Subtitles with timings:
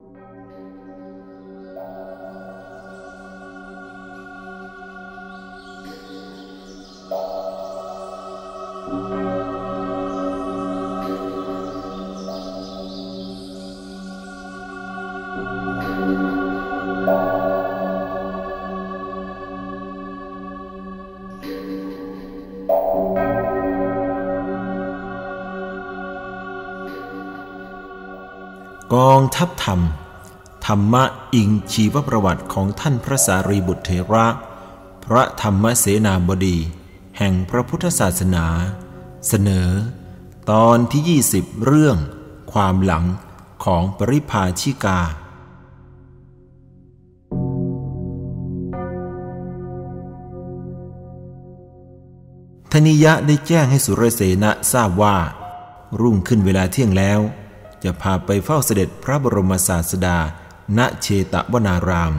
[0.00, 1.05] ก
[29.16, 29.80] องทัพธรรม
[30.66, 31.04] ธรรมะ
[31.34, 34.26] อิงชีวประวัติของท่านพระสารีบุตรเถระ
[35.04, 36.58] พระธรรมเสนาบดี
[37.18, 38.46] แห่งพระพุทธศาสนา
[39.28, 39.68] เสนอ
[40.50, 41.96] ตอนที่ 20 เรื่อง
[42.52, 43.04] ความหลัง
[43.64, 45.00] ของปริภาชิกา
[52.72, 55.16] ธนิยะได้แจ้งให้สุรเสนะทราบว่า
[56.00, 57.20] รุ่งขึ้นเวลาเที่ยงแล้ว
[57.84, 60.18] จะพาไปเฝ้าเสด็จพระบรมศาสดา
[60.78, 62.12] ณเชตวนาราม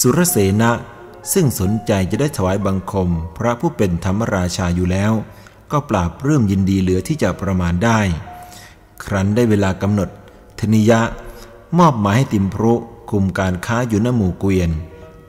[0.00, 0.72] สุรเสนะ
[1.32, 5.12] ซึ่งสนใจจะได้ถวายบังคม พระผู้เป็นธรรมราชาอยู่แล้ว
[5.72, 8.00] ก็ปราบเรื่มยินดีเหลือที่จะประมาณได้
[9.04, 10.08] ครั้นได้เวลากำหนด
[10.60, 11.00] ธนิยะ
[11.78, 12.72] มอบหมายให้ติมพรุ
[13.10, 14.70] คุมการค้าอยู่ณหมู่เกวียน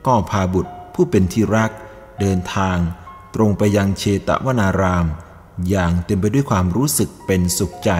[0.06, 1.70] ก็พาบุตรผู้เป็นที่รัก
[2.20, 2.78] เดินทาง
[3.34, 5.06] ตรงไปยังเชตวนาราม
[5.68, 7.90] อย่างเต็มไปด้วยความรู้สึกเป็นสุขใจ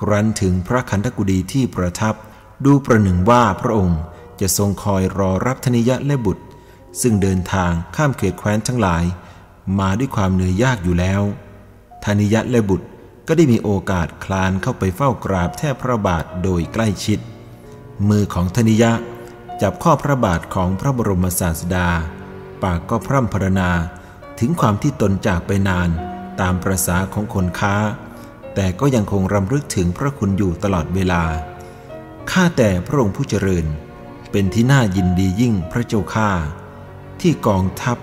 [0.00, 2.14] ครั้นถึงพระคันธกุฎีที่ประทับ
[2.64, 4.00] ดูประหนึ่งว่าพระองค์
[4.40, 6.44] จะทรงคอยรอรับธนิยะและบุตร
[7.00, 9.04] ซึ่งเดินทางข้ามเขตแคว้นทั้งหลาย
[9.78, 11.22] มาด้วยความเหนื่อยยากอยู่แล้ว
[12.04, 12.86] ธนิยะและบุตร
[13.26, 17.18] ก็ได้มีโอกาสคลานเข้าไปเฝ้ากราบแทบพระบาทโดยใกล้ชิด
[18.08, 18.92] มือของธนิยะ
[19.62, 21.88] จับข้อพระบาทของพระบรมศาสดา
[22.62, 23.70] ปากก็พร่ำพรรณนา
[24.38, 25.88] ถึงความที่ตนจากไปนาน
[26.40, 27.74] ตามประษาของคนค้า
[28.56, 31.22] แต่ก็ยังคงรำลึกถึงพระคุณอยู่ตลอดเวลา
[32.30, 33.66] ข้าแต่พระองค์ผู้เจริญ
[34.30, 36.30] เป็นที่น่ายินดียิ่งพระเจ้าข้า
[37.20, 37.98] ที่กองทัพ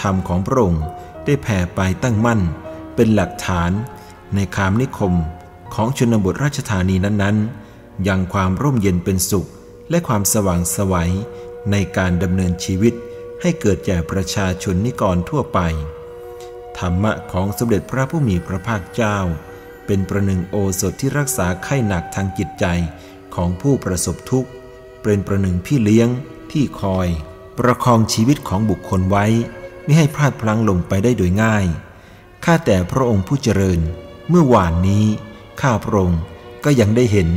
[0.00, 0.84] ธรรมของพระองค์
[1.24, 2.40] ได้แผ่ไปตั้งมั่น
[2.94, 3.70] เป็นหลักฐาน
[4.34, 5.14] ในคามนิคม
[5.74, 9.48] ของชนบทราชธานีนั้นๆ ยังความร่มเย็นเป็นสุข
[9.90, 11.12] และความสว่างสวัย
[11.70, 12.94] ในการดำเนินชีวิต
[13.40, 15.58] ให้เกิดแก่ประชาชนนิกรทั่วไป
[16.78, 19.18] ธรรมะของสมเด็จพระผู้มีพระภาคเจ้า
[19.86, 22.64] เป็นประหนึ่งโอสถที่รักษาไข้หนักทางจิตใจ
[23.34, 24.50] ของผู้ประสบทุกข์
[25.02, 26.08] เป็นประหนึ่งพี่เลี้ยง
[26.52, 27.08] ที่คอย
[27.58, 29.26] ประคองชีวิตของบุคคลไว้
[29.84, 31.66] ไม่ให้พลาดพลั้งลงไปได้โดยง่าย
[32.44, 33.80] ข้าแต่พระองค์ผู้เจริญ
[34.28, 35.04] เมื่อวานนี้
[35.60, 36.20] ข้าพระองค์
[36.64, 37.28] ก็ยังได้เห็น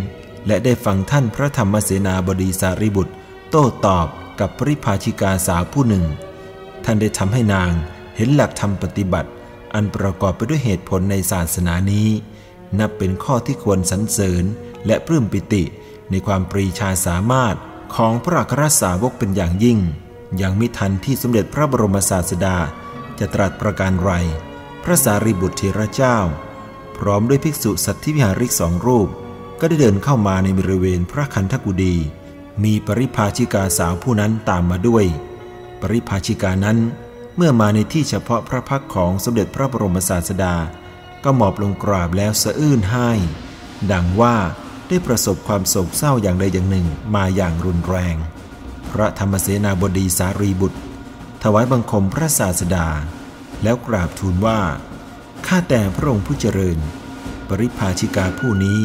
[0.48, 3.14] และได้ฟังท่านพระธรรมเสนาบดีสารีบุตร
[3.50, 4.08] โต้ตอบ
[4.40, 6.06] กับปริภาชิกาสาวผู้หนึ่ง
[6.86, 7.72] ท่านได้ทำให้นาง
[8.16, 9.30] เห็นหลักธรรมปฏิบัติ
[9.74, 12.08] อันประกอบไปด้วยเหตุผลในศาสนานี้
[12.80, 14.44] นับเป็นข้อที่ควรสรรเสริญ
[14.86, 15.64] และปลื้มปิติ
[16.12, 17.56] ในความปรีชาสามารถ
[17.96, 19.80] ของพระอัครสาวกเป็นอย่างยิ่ง
[20.42, 22.58] ยังมิทันที่สมเด็จพระบรมศาสดา
[23.20, 24.12] จะตรัสประการไร
[24.84, 26.18] พระสารีบุตรเทระเจ้า
[26.98, 29.08] พร้อมด้วยภิกษุสัตธิวิหาริกสองรูป
[29.60, 31.96] ก็ได้เดินเข้ามาในบริเวณพระคันธกุฎี
[32.64, 35.06] มีปริภาชิกาสาวผู้นั้นตามมาด้วย
[35.82, 36.78] ปริภาชิกานั้น
[37.36, 40.56] เมื่อมาในที่เฉพาะพระพักของสมเด็จพระบรมศาสดา
[41.24, 43.12] ก็หมอบลงกราบแล้วสะอื้นให้
[43.92, 44.38] ดังว่า
[44.88, 48.16] ได้ประสบความโศกเศร้าอย่างใดอย่างหนึ่งมาอย่างรุนแรง
[48.92, 50.80] พระธรรมเสนาบดีสารีบุตร
[51.44, 52.88] ถวายบังคมพระศาสดา
[53.64, 54.60] แล้วกราบทูลว่า
[55.48, 56.78] ข้าแต่พระองค์ผู้เจริญ
[57.48, 58.80] ปริภาชิกาผู้นี้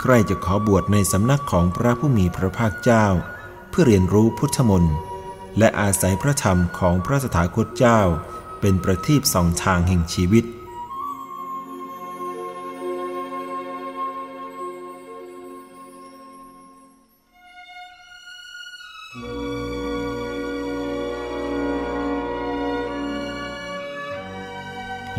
[0.00, 3.06] ใกล้จะขอบวชในสำนักของพระผู้มีพระภาคเจ้า
[3.70, 4.94] เพื่อเรียนรู้พุทธมนต์
[5.58, 8.00] และอาศัยพระธรรมของพระสถาคตเจ้า
[8.60, 10.44] เป็นประทีปสองทางแห่งชีวิต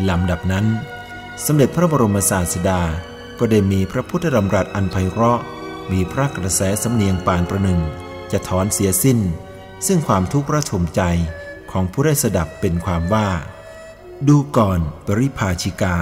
[0.08, 0.66] ลำดับนั้น
[1.44, 2.80] สมเด็จพระบรมศาสดา
[3.38, 5.40] ก็ได้มีพระพุทธดำรัสอันไพเราะ
[5.92, 7.80] มีพระกระแสสำเนียงปานประหนึ่ง
[8.32, 9.18] จะถอนเสียสิ้น
[9.86, 11.02] ซึ่งความทุกข์ระทมใจ
[11.70, 13.28] ของผู้ได้สดับเป็นความว่า
[14.28, 15.96] ดูก่อนปริภาชิกา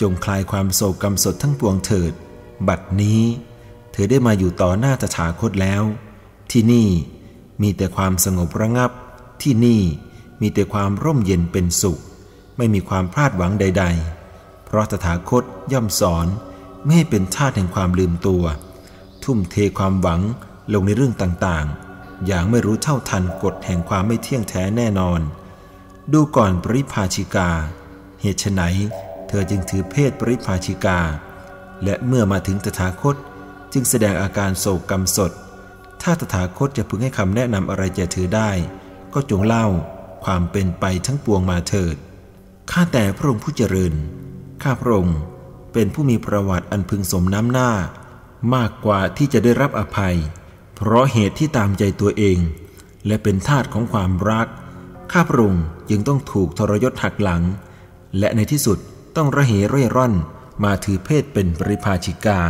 [0.00, 2.12] จงคลายความโศกกรรมสดทั้งปวงเถิด
[2.68, 3.22] บัดนี้
[3.92, 5.82] เธอได้มาอยู่ต่อหน้าตถาคตแล้ว
[6.50, 6.88] ที่นี่
[7.62, 8.90] มีแต่ความสงบระงับ
[9.42, 9.80] ที่นี่
[10.40, 11.98] มีแต่ความร่มเย็นเป็นสุข
[12.58, 13.84] ไม่มีความพลาดหวังใด
[14.26, 16.26] ๆ เพราะตถาคตย่อมสอน
[16.82, 18.44] ไม่ให้เป็นทาสแห่งความลืมตัว
[19.24, 20.20] ทุ่มเทความหวัง
[20.74, 25.20] ลงในเรื่องต่างๆ อย่างไม่รู้เท่าทันกฎแห่งความไม่เที่ยงแท้แน่นอน
[26.12, 27.50] ดูก่อนปริภาชิกา
[28.20, 28.62] เหตุไน
[29.28, 30.98] เธอจึงถือเพศปริภาชิกา
[31.84, 33.16] และเมื่อมาถึงตถาคต
[33.72, 35.32] จึงแสดงอาการโศกกรรมสด
[36.02, 38.50] ถ้าตถาคตจะพึงให้คำแนะนำอะไรแก่เธอได้
[39.14, 39.66] ก็จงเล่า
[40.24, 41.96] ความเป็นไปทั้งปวงมาเถิด
[42.70, 43.94] ข้าแต่พระองค์ผู้เจริญ
[44.62, 45.18] ข้าพระองค์
[45.72, 47.70] เป็นผู้มีประวัติอันพึงสมน้ำหน้า
[48.54, 50.16] มากกว่าที่จะได้รับอภัย
[50.76, 52.38] เพราะเหตุที่ตามใจตัวเอง
[53.06, 54.46] และเป็นทาตของความรัก
[55.12, 57.42] ข้าพระองค์จึงต้องถูกทรยศหักหลัง
[58.18, 58.78] และในที่สุด
[59.16, 60.14] ต้องระเหเร่ร่อน
[60.64, 62.40] มาถือเพศเป็นปริภาชิกา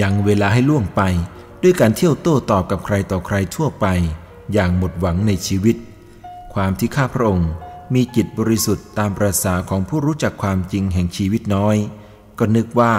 [0.00, 1.02] ยังเวลาให้ล่วงไป
[1.62, 3.86] ด้วยการเที่ยวโต้ตอบกับใครต่อใครทั่วไป
[4.52, 5.76] อย่างหมดหวังในชีวิต
[6.54, 7.50] ความที่ข้าพระองค์
[7.94, 11.76] มีจิตบริสุทธิ์ตามประษาของผู้รู้จักความจริงแห่งชีวิตน้อย
[12.38, 12.94] ก็นึกว่า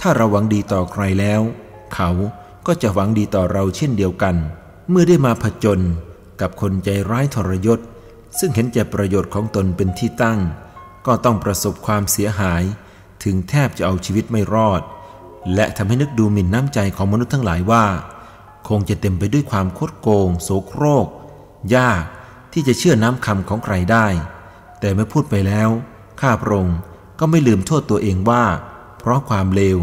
[0.00, 1.40] ถ้าเราหวังดีต่อใครแล้ว
[1.94, 2.10] เขา
[2.66, 4.36] ก็จะหวังดีต่อเราเช่นเดียวกัน
[4.90, 5.80] เมื่อได้มาผจญ
[6.40, 7.80] กับคนใจร้ายทรยศ
[8.38, 10.40] ซึ่งเห็นแก่ประโยชน์ของตนเป็นที่ตั้ง
[11.06, 12.62] ก็ต้องประสบความเสียหาย
[13.24, 14.82] ถึงแทบจะเอาชีวิตไม่รอด
[15.54, 17.84] และทำให้นึกดูหมิ่นน้ำใจของมนุษย์ทั้งหลายว่า
[18.68, 21.06] คงจะเต็มไปด้วยความคดโกง โสโครก
[21.74, 22.04] ยาก
[22.56, 24.06] ที่จะเชื่อน้ำคำของใครได้
[24.80, 25.68] แต่เมื่อพูดไปแล้ว
[26.20, 26.78] ข้าพระองค์
[27.18, 28.44] ก็ไม่ลืมโทษตัวเองว่า
[28.98, 29.78] เพราะความเลว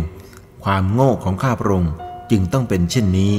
[0.64, 1.94] ความโง่ของข้าพระองค์
[2.32, 3.34] จึงต้องเป็นเช่นนี้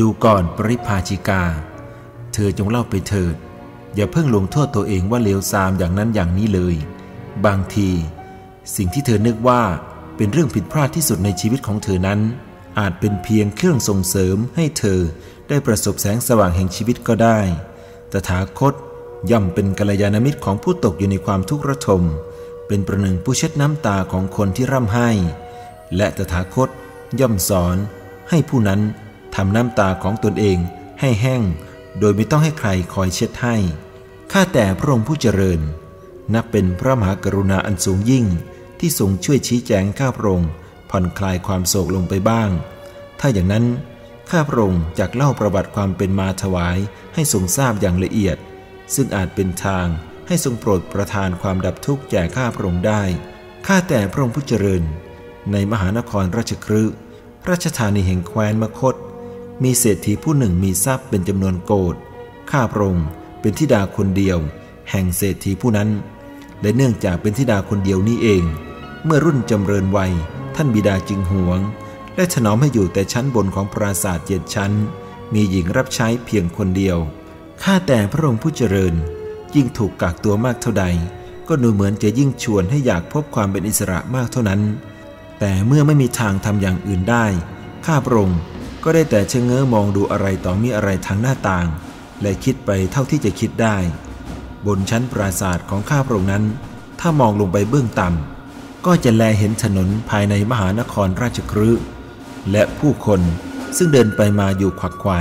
[0.00, 1.42] ดูก่อนปริภาชิกา
[2.32, 3.36] เธอจงเล่าไปเถิด
[3.96, 6.76] อย่าเพิ่งลงโทษตัวเองว่าเลวทรามอย่างนั้นอย่างนี้เลย
[7.46, 7.90] บางที
[8.76, 9.62] สิ่งที่เธอนึกว่า
[10.16, 12.20] เป็นเรื่องผิดพลาดที่สุดในชีวิตของเธอนั้น
[12.78, 15.00] อาจเป็นเพียงเครื่องส่งเสริมให้เธอ
[15.48, 17.38] ได้ประสบแสงสว่างแห่งชีวิตก็ได้
[18.12, 18.74] ตถาคต
[19.30, 22.02] ย่อมเป็นกัลยาณมิตรของผู้ตกอยู่ในความทุกข์ระทม
[22.66, 25.10] เป็นประหนึ่งผู้เช็ดน้ำตาของคนที่ร่ำไห้
[25.96, 26.68] และตถาคต
[27.20, 27.76] ย่อมสอน
[28.30, 28.80] ให้ผู้นั้น
[29.34, 30.58] ทำน้ำตาของตนเอง
[31.00, 31.42] ให้แห้ง
[31.98, 33.56] โดยไม่ต้องให้ใครคอยเช็ดให้
[34.32, 35.60] ข้าแต่พระองค์ผู้เจริญ
[36.34, 38.26] นับเป็นพระมหากรุณาอันสูงยิ่ง
[38.80, 40.50] ที่ทรงช่วยชี้แจงข้าพระองค์
[40.90, 42.50] ผ่อนคลายความโศกลงไปบ้าง
[43.20, 43.64] ถ้าอย่างนั้น
[44.30, 46.78] ข้าพระองค์จะเล่าประวัติความเป็นมาถวาย
[47.14, 48.36] ให้ทรงทราบอย่างละเอียด
[48.94, 49.86] ซึ่งอาจเป็นทาง
[50.26, 53.02] ให้ทรงโปรดประทานความดับทุกข์แก่ข้าพระองค์ได้
[53.66, 54.82] ข้าแต่พระองค์ผู้เจริญ
[55.52, 56.82] ในมหานครราชครื
[57.50, 58.94] ราชธานีแห่งแคว้นมคต
[59.62, 61.94] มีเศรษฐีผู้หนึ่งมีทรัพย์เป็นจำนวนโกด
[62.50, 63.06] ข้าพระองค์
[63.40, 64.38] เป็นธิดาคนเดียว
[64.90, 65.90] แห่งเศรษฐีผู้นั้น
[66.62, 68.42] และเนื่องจากเป็นธิดาคนเดียวนี้เอง
[69.04, 70.12] เมื่อรุ่นจำเริญวัย
[70.56, 71.60] ท่านบิดาจึงหวง
[72.16, 74.72] และถนอมให้อยู่แต่ชั้นบนของปราสาทเจ็ดชั้น
[75.34, 76.98] มีหญิงรับใช้เพียงคนเดียว
[77.62, 78.94] ข้าแต่พระองค์ผู้เจริญ
[79.54, 80.86] ยิ่งถูกกักตัวมากเท่าใด
[81.48, 84.60] ก็ดูเหมือนจะยิ่งชวนให้อยากพบความเป็นอิสระมากเท่านั้น
[85.38, 87.26] แต่เมื่อไม่มีทางทำอย่างอื่นได้
[87.86, 88.40] ข้าพระองค์
[88.84, 91.66] ก็ได้แต่เชงเง้อมองดูอะไรต่อมีอะไรทางหน้าต่าง
[92.22, 93.76] และคิดไปเท่าที่จะคิดได้
[94.66, 96.44] บนชั้นปราสาทของข้าพระองค์นั้น
[97.00, 101.70] ถ้ามองลงไปเบื้องต่ำก็จะแลเห็นถนนภายในมหานครราชครื
[102.50, 103.20] และผู้คน
[103.76, 105.12] ซึ่งเดินไปมาอยู่ขวักไขว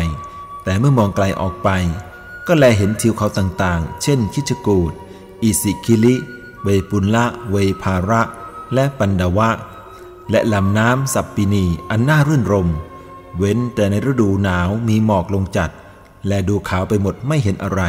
[0.64, 1.70] แต่เมื่อมองไกลออกไป
[2.48, 4.92] ก็แลเห็นทิวเขาต่างๆ เช่น คิชกูด
[5.42, 6.16] อิสิคิลิ
[6.64, 8.22] เวปุลละเวภาระ
[8.74, 9.50] และปันดาวะ
[10.32, 12.70] และลำน้ำสัปปินีอันน่ารื่นรม
[13.38, 15.70] เว้นแต่ในฤดูหนาวมีหมอกลงจัด
[16.28, 17.84] และดูขาวไปหมดไม่เห็นอะไร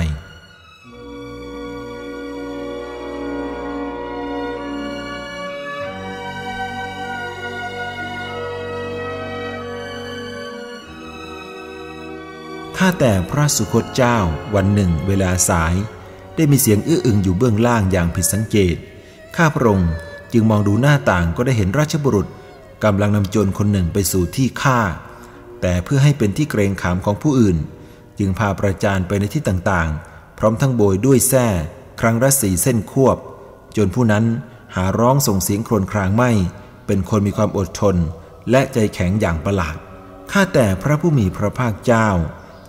[12.76, 14.16] ข้าแต่พระสุคตเจ้า
[14.54, 15.74] วันหนึ่งเวลาสาย
[16.36, 18.76] ได้มีเสียงอื้ออึงอยู่เบื้องล่างอย่างผิดสังเกต
[19.36, 19.92] ข้าพระองค์
[20.32, 22.26] จึงมองดูหน้าต่างก็ได้เห็นราชบุรุษ
[22.84, 24.80] กำลังนำโจรคนหนึ่งไปสู่ที่ฆ่า
[25.60, 27.56] แต่เพื่อให้เป็นที่เกรงขามของผู้อื่น
[28.18, 31.46] จึงพาประจานไปในที่ต่างๆ พร้อมทั้งโบยด้วยแส้
[32.00, 33.18] ครั้งละสีเส้นควบ
[33.76, 34.24] จนผู้นั้น
[34.76, 36.30] หาร้องส่งเสียงโครนครางไม่
[36.86, 37.96] เป็นคนมีความอดทน
[38.50, 39.76] และใจแข็งอย่างประหลาด
[40.32, 42.08] ข้าแต่พระผู้มีพระภาคเจ้า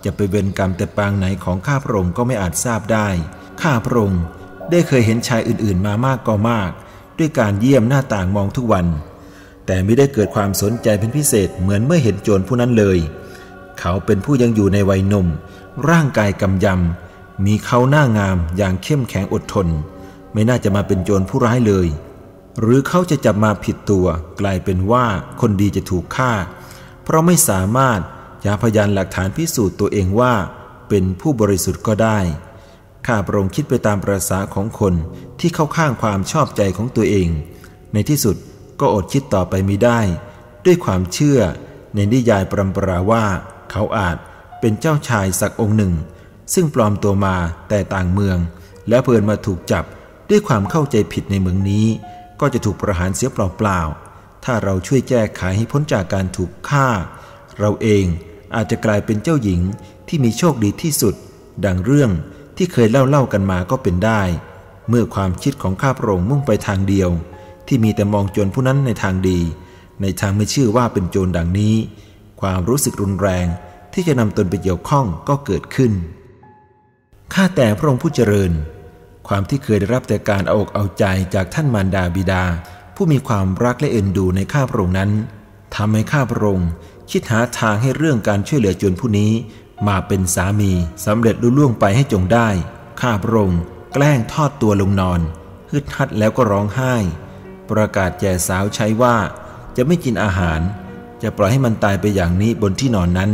[0.04, 3.08] จะไปเวรกรรมแต่ปางไหนของข้าพระองค์ก็ไม่อาจทราบได้
[3.62, 4.22] ข้าพระองค์
[4.70, 6.70] ได้เคยเห็นชายอื่นๆมามากก็มาก
[7.18, 8.86] ด้วยการเยี่ยมหน้าต่างมองทุกวัน
[9.66, 12.98] แต่ไม่ได้เกิดความสนใจเป็นพิเศษเหมือนเมื่อเห็นโจรผู้นั้นเลย
[13.80, 15.26] เขาเป็นผู้ยังอยู่ในวัยหนุ่ม
[15.90, 19.68] ร่างกายกำยำ มีเขาหน้างามอย่างเข้มแข็งอดทน
[20.32, 21.88] ไม่น่าจะมาเป็นโจรผู้ร้ายเลย
[22.60, 24.06] หรือเขาจะจับมาผิดตัว
[24.40, 25.06] กลายเป็นว่า
[25.40, 26.32] คนดีจะถูกฆ่า
[27.04, 28.00] เพราะไม่สามารถ
[28.46, 30.34] ยาพยานหลักฐานพิสูจน์ตัวเองว่า
[30.88, 32.18] เป็นผู้บริสุทธิ์ก็ได้
[33.06, 34.94] ข้าพระองค์คิดไปตามประษาของคน
[35.40, 37.28] ที่เข้าข้างความชอบใจของตัวเอง
[37.92, 38.36] ในที่สุด
[38.82, 40.00] ก็อดคิดต่อไปมิได้
[40.64, 41.40] ด้วยความเชื่อ
[41.94, 43.24] ในนิยายปรำปราว่า
[43.70, 44.16] เขาอาจ
[44.60, 45.92] เป็นเจ้าชายสักองค์หนึ่ง
[46.54, 47.36] ซึ่งปลอมตัวมา
[47.68, 48.38] แต่ต่างเมือง
[48.88, 49.84] แล้วเพลินมาถูกจับ
[50.30, 51.86] ด้วยความเข้าใจผิดในเมืองนี้
[52.40, 56.88] ก็จะถูกประหารเสียเปล่าๆถ้าเราช่วยแก้ไขให้พ้นจากการถูกฆ่า
[57.58, 58.04] เราเอง
[58.54, 59.60] อาจจะกลายเป็นเจ้าหญิง
[60.08, 61.14] ที่มีโชคดีที่สุด
[61.64, 62.10] ดังเรื่อง
[62.56, 64.22] ที่เคยเล่าเล่ากันมาก็เป็นได้
[64.88, 67.10] เมื่อความคิดของข้าพระองค์มุ่งไปทางเดียว
[67.74, 69.40] ที่มีแต่มองโจรผู้นั้นในทางดี
[70.02, 71.74] ในทางไม่ชื่อว่าเป็นโจรดังนี้
[72.40, 73.46] ความรู้สึกรุนแรง
[73.92, 75.92] ที่จะนำตนไปเกี่ยวข้องก็เกิดขึ้น
[77.34, 78.52] ข้าแต่พระองค์ผู้เจริญ
[79.28, 82.44] ความที่เคยได้รับแต่การเอาอกเอาใจจากท่านมารดาบิดา
[82.94, 85.10] ผู้มีความรักและเอ็นดูในข้าพระองค์นั้น
[85.76, 86.70] ทำให้ข้าพระองค์
[87.10, 89.32] คิดหาทางให้เรื่องการช่วยเหลือโจนผู้นี้
[89.88, 90.72] มาเป็นสามี
[91.06, 92.48] สำเร็จลุล่วงไปให้จงได้
[93.00, 93.60] ข้าพระองค์
[93.92, 95.20] แกล้งทอดตัวลงนอน
[95.70, 96.94] ฮึดฮัดแล้วก็ร้องไห้
[97.72, 99.16] ประกาศแก่สาวใช้ว่า
[99.76, 100.60] จะไม่กินอาหาร
[101.22, 103.30] จะปล่อยให้มันตายไปอย่างนี้บนที่นอนนั้น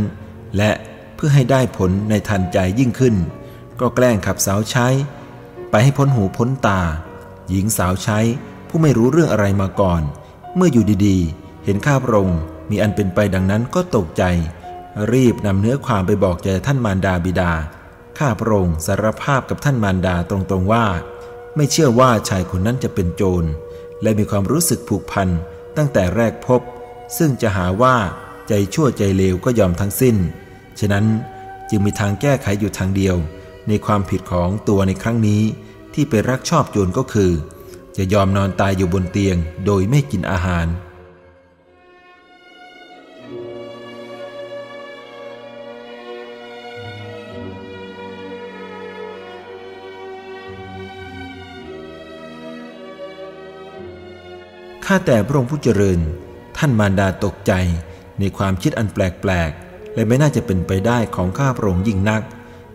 [0.57, 0.71] และ
[1.15, 3.15] เพื่อให้ได้ผลในทันใจยิ่งขึ้น
[3.79, 4.87] ก็แกล้งขับสาวใช้
[5.69, 6.81] ไปให้พ้นหูพ้นตา
[7.49, 8.19] หญิงสาวใช้
[8.67, 10.01] ผู้ไม่รู้เรื่องอะไรมาก่อน
[10.55, 14.23] เมื่ออยู่ดีๆ เห็นข้าพระองค์มีอันเป็นไปดังนั้นก็ตกใจ
[15.11, 17.51] รีบนำเนื้อความไปบอกแก่ท่านมารดาบิดา
[18.19, 20.85] ข้าพระองค์สารภาพกับท่านมารดาตรงๆว่า
[21.55, 23.43] ไม่เชื่อว่าชายคนนั้นจะเป็นโจร
[24.01, 25.29] และมีความรู้สึกผูกพัน
[25.77, 26.61] ตั้งแต่แรกพบ
[27.17, 27.95] ซึ่งจะหาว่า
[28.47, 30.15] ใจชั่วใจเลวก็ยอมทั้งสิ้น
[30.79, 31.05] ฉะนั้น
[31.69, 33.15] จึงมีทางแก้ไขอยู่ทางเดียว
[33.67, 35.43] ในความผิดของตัวในครั้งนี้
[35.93, 37.31] ที่ไปรักชอบโจรก็คือ
[37.97, 40.65] จะยอมนอนตายอยู่บนเตียงโดยไม่กินอาหาร
[54.91, 55.99] ข้าแต่พระองค์ผู้เจริญ
[56.57, 57.53] ท่านมารดาตกใจ
[58.19, 62.21] ในความคิดอันแปลกๆ และไม่น่าจะเป็นไปได้ของข้าพระองค์ยิ่งนัก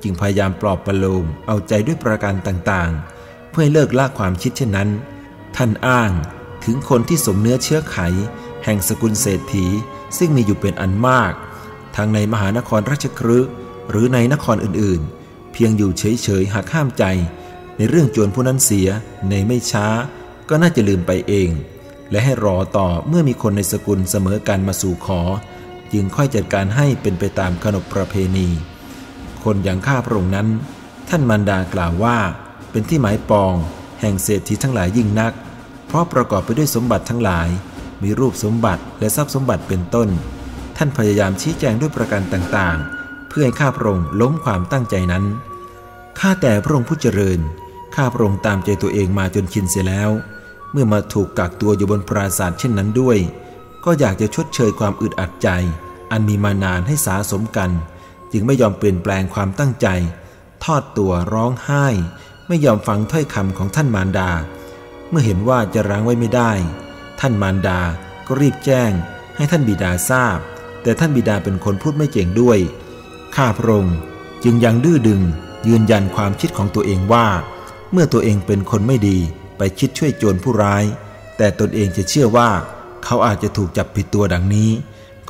[0.02, 4.88] จึงพยายามปลอบประโลมเอาใจด้วยประการต่างๆ เพื่อให้เลิกละความคิดเช่นนั้น
[5.56, 6.10] ท่านอ้าง
[6.64, 7.98] ถึงคนที่สมเนื้อเชื้อไข
[8.64, 9.66] แห่งสกุลเศรษฐี
[10.18, 11.32] ซึ่งมีอยู่เป็นอันมาก
[11.96, 13.38] ทั้งในมหานครราชครื
[13.90, 17.04] หรือในนครอื่นๆ เพียงอยู่เฉยๆหากห้ามใจ
[17.76, 18.88] ในเรื่องจวนผู้นั้นเสีย
[19.30, 19.86] ในไม่ช้า
[20.48, 21.50] ก็น่าจะลืมไปเอง
[22.10, 25.20] และให้รอต่อเมื่อมีคนในสกุลเสมอกันมาสู่ขอ
[25.92, 28.48] จึงค่อยจัดการให้เป็นไปตามขนบประเพณี
[29.44, 30.48] คนอย่างข้าพระองค์นั้น
[31.08, 32.18] ท่านมันดากล่าวว่า
[32.70, 33.54] เป็นที่หมายปอง
[34.00, 35.32] แห่งเศรษฐีทั้งหลายยิ่งนัก
[35.86, 37.48] เพราะประกอบไปด้วยสมบัติทั้งหลาย
[38.02, 40.08] มีรูปสมบัติและทรัพย์สมบัติเป็นต้น
[40.76, 45.24] ท่านพยายามชี้แจงด้วยประการต่างๆ เพื่อให้ข้าพระองค์ล้มความตั้งใจนั้น
[46.20, 47.40] ข้าแต่พระองค์ผู้เจริญ
[47.94, 50.10] ข้าพระองค์ตามใจตัวเองมาจนชินเสียแล้ว
[50.74, 53.18] เมื่อมาถูกกักตัวอยู่บนปราสาทเช่นนั้นด้วย
[53.84, 55.48] ก็อยากจะชดเชยความอึดอัดใจ
[56.10, 57.70] อันมีมานานให้สาสมกัน
[58.32, 59.86] จึงไม่ยอมเปลี่ยนแปลงความตั้งใจ
[60.64, 61.86] ทอดตัวร้องไห้
[62.48, 64.30] ไม่ยอมฟังถ้อยคำของท่านมารดา
[65.10, 66.52] เมื่อเห็นว่าจะรั้งไว้ไม่ได้
[67.20, 67.80] ท่านมารดา
[68.26, 68.92] ก็รีบแจ้ง
[69.36, 70.38] ให้ท่านบิดาทราบ
[70.82, 72.58] แต่ท่านบิดาเป็นคนพูดไม่เก่งด้วย
[73.36, 73.96] ข้าพระองค์
[74.44, 75.20] จึงยังดื้อดึง
[75.68, 77.26] ยืนยันความคิดของตัวเองว่า
[77.92, 79.18] เมื่อตัวเองเป็นคนไม่ดี
[79.56, 80.84] ไปคิดช่วยโจรผู้ร้าย
[81.36, 82.50] แต่ตนเองจะเชื่อว่า
[83.04, 84.70] เขาอาจจะถูกจับผิดตัวดังนี้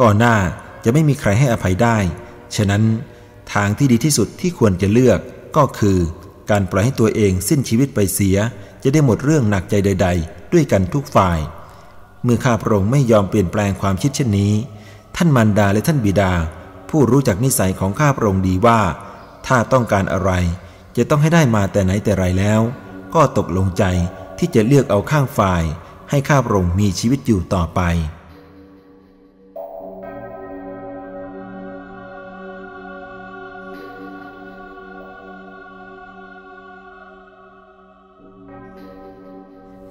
[0.01, 0.37] ก่อนหน้า
[0.85, 1.97] จะไม่มีใครให้อภัยได้
[2.57, 2.83] ฉะนั้น
[3.55, 5.21] ทางที่ดีที่สุดที่ควรจะเลือก
[5.57, 5.99] ก็คือ
[6.51, 8.37] การปล่อยให้ตัวเองสิ้นชีวิตไปเสีย
[8.83, 11.39] จะได้หมดเรื่องหนักใจใด ๆ ด้วยกันทุกฝ่าย
[12.25, 14.53] เมื่อข้าพระองค์ไม่ยอมเปลี่ยนแปลงความคิดเช่นนี้
[15.17, 16.33] ท่านมารดาและท่านบิดา
[16.91, 18.81] ผู้รู้จักนิสัยของข้าพระองค์ดีว่า
[19.47, 20.31] ถ้าต้องการอะไร
[20.97, 22.61] จะต้องให้ได้มาแต่ไหนแต่ไรแล้ว
[23.15, 23.85] ก็ตกลงใจ
[24.39, 25.63] ที่จะเลือกเอาข้างฝ่าย
[26.11, 27.81] ให้ข้าพระองค์มีชีวิตอยู่ต่อไป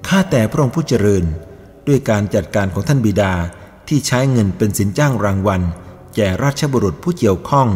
[0.08, 1.24] ข้าแต่พระองค์ผู้เจริญ
[1.88, 3.34] ด้วยการจัดการของท่านบิดา
[3.88, 5.62] ที่ใช้เงินเป็นสินจ้างรางวัล
[6.16, 7.70] แก่ราชบุรุษผู้เกี่ยวข้อง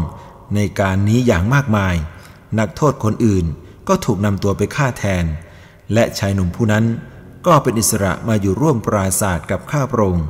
[0.56, 1.96] ในการนี้อย่างมากมาย
[2.60, 3.46] นักโทษคนอื่น
[3.88, 5.26] ก็ถูกนำตัวไปฆ่าแทน
[5.94, 6.86] และชายหนุ่มผู้นั้น
[7.48, 10.28] ก็เป็นอิสระมาอยู่ร่วมปราศาสตร์กับข้าพระองค์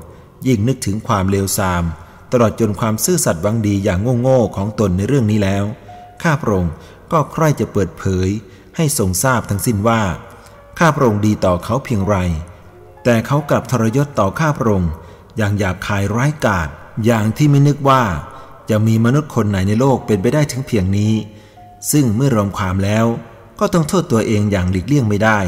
[0.47, 1.83] ยิ่งนึกถึงความเลวทราม
[2.31, 5.63] ตลอดจนความซื่อสัตย์หวังดีอย่างโง่ๆของตนในเรื่องนี้แล้ว
[6.23, 6.73] ข้าพระองค์
[7.11, 8.29] ก็ใคร่จะเปิดเผย
[8.75, 10.01] ให้ทรงทราบทั้งสิ้นว่า
[10.79, 12.15] ข้าพระองค์ดีต่อเขาเพียงไร
[13.03, 14.91] แต่เขากลับทรยศต่อข้าพระองค์
[15.37, 16.67] อย่างหยาบคายร้ายกาจ
[17.05, 18.03] อย่างที่ไม่นึกว่า
[18.69, 21.13] จะมีมนุษย์คนไหนในโลกเป็นไปได้ถึงเพียงนี้
[21.91, 23.05] ซึ่งเมื่อรวมความแล้ว
[23.59, 25.39] ก็ต้องโทษตัวเองอย่างหลีกเลี่ยงไม่ได้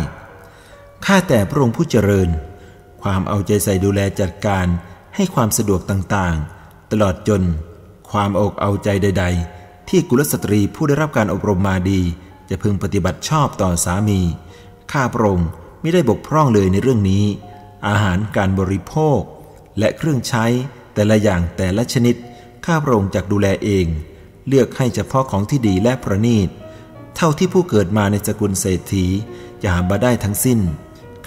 [1.06, 2.30] ข้าแต่พระองค์ผู้เจริญ
[3.02, 4.68] ความเอาใจใส่ดูแลจัดการ
[5.16, 7.44] ให้ความสะดวกต่างๆ ตลอดจน
[8.12, 9.26] ความอกเอาใจใด
[9.58, 12.02] ๆ ที่กุลสตรีผู้ได้รับการอบรมมาดี
[12.50, 14.20] จะพึงปฏิบัติชอบต่อสามี
[14.92, 15.50] ข้าพระองค์
[15.82, 17.26] ไม่ได้บกพร่องเลยในเรื่องนี้
[17.88, 19.20] อาหารการบริโภค
[19.80, 20.46] และเครื่องใช้
[20.94, 22.16] แต่ละอย่างแต่ละชนิด
[22.66, 23.86] ข้าพระองค์จักดูแลเอง
[24.48, 26.50] เลือกให้เฉพาะของที่ดีและประณีต
[27.22, 29.06] เท่าที่ผู้เกิดมาในสกุลเศรษฐี
[29.62, 30.60] จะหามาได้ทั้งสิ้น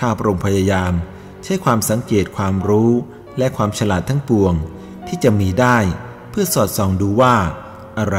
[0.00, 0.92] ข้าพระองค์พยายาม
[1.44, 2.90] ใช้ความสังเกตความรู้
[3.38, 4.54] และความฉลาดทั้งปวง
[5.06, 5.78] ที่จะมีได้
[6.30, 7.36] เพื่อสอดส่องดูว่า
[7.98, 8.18] อะไร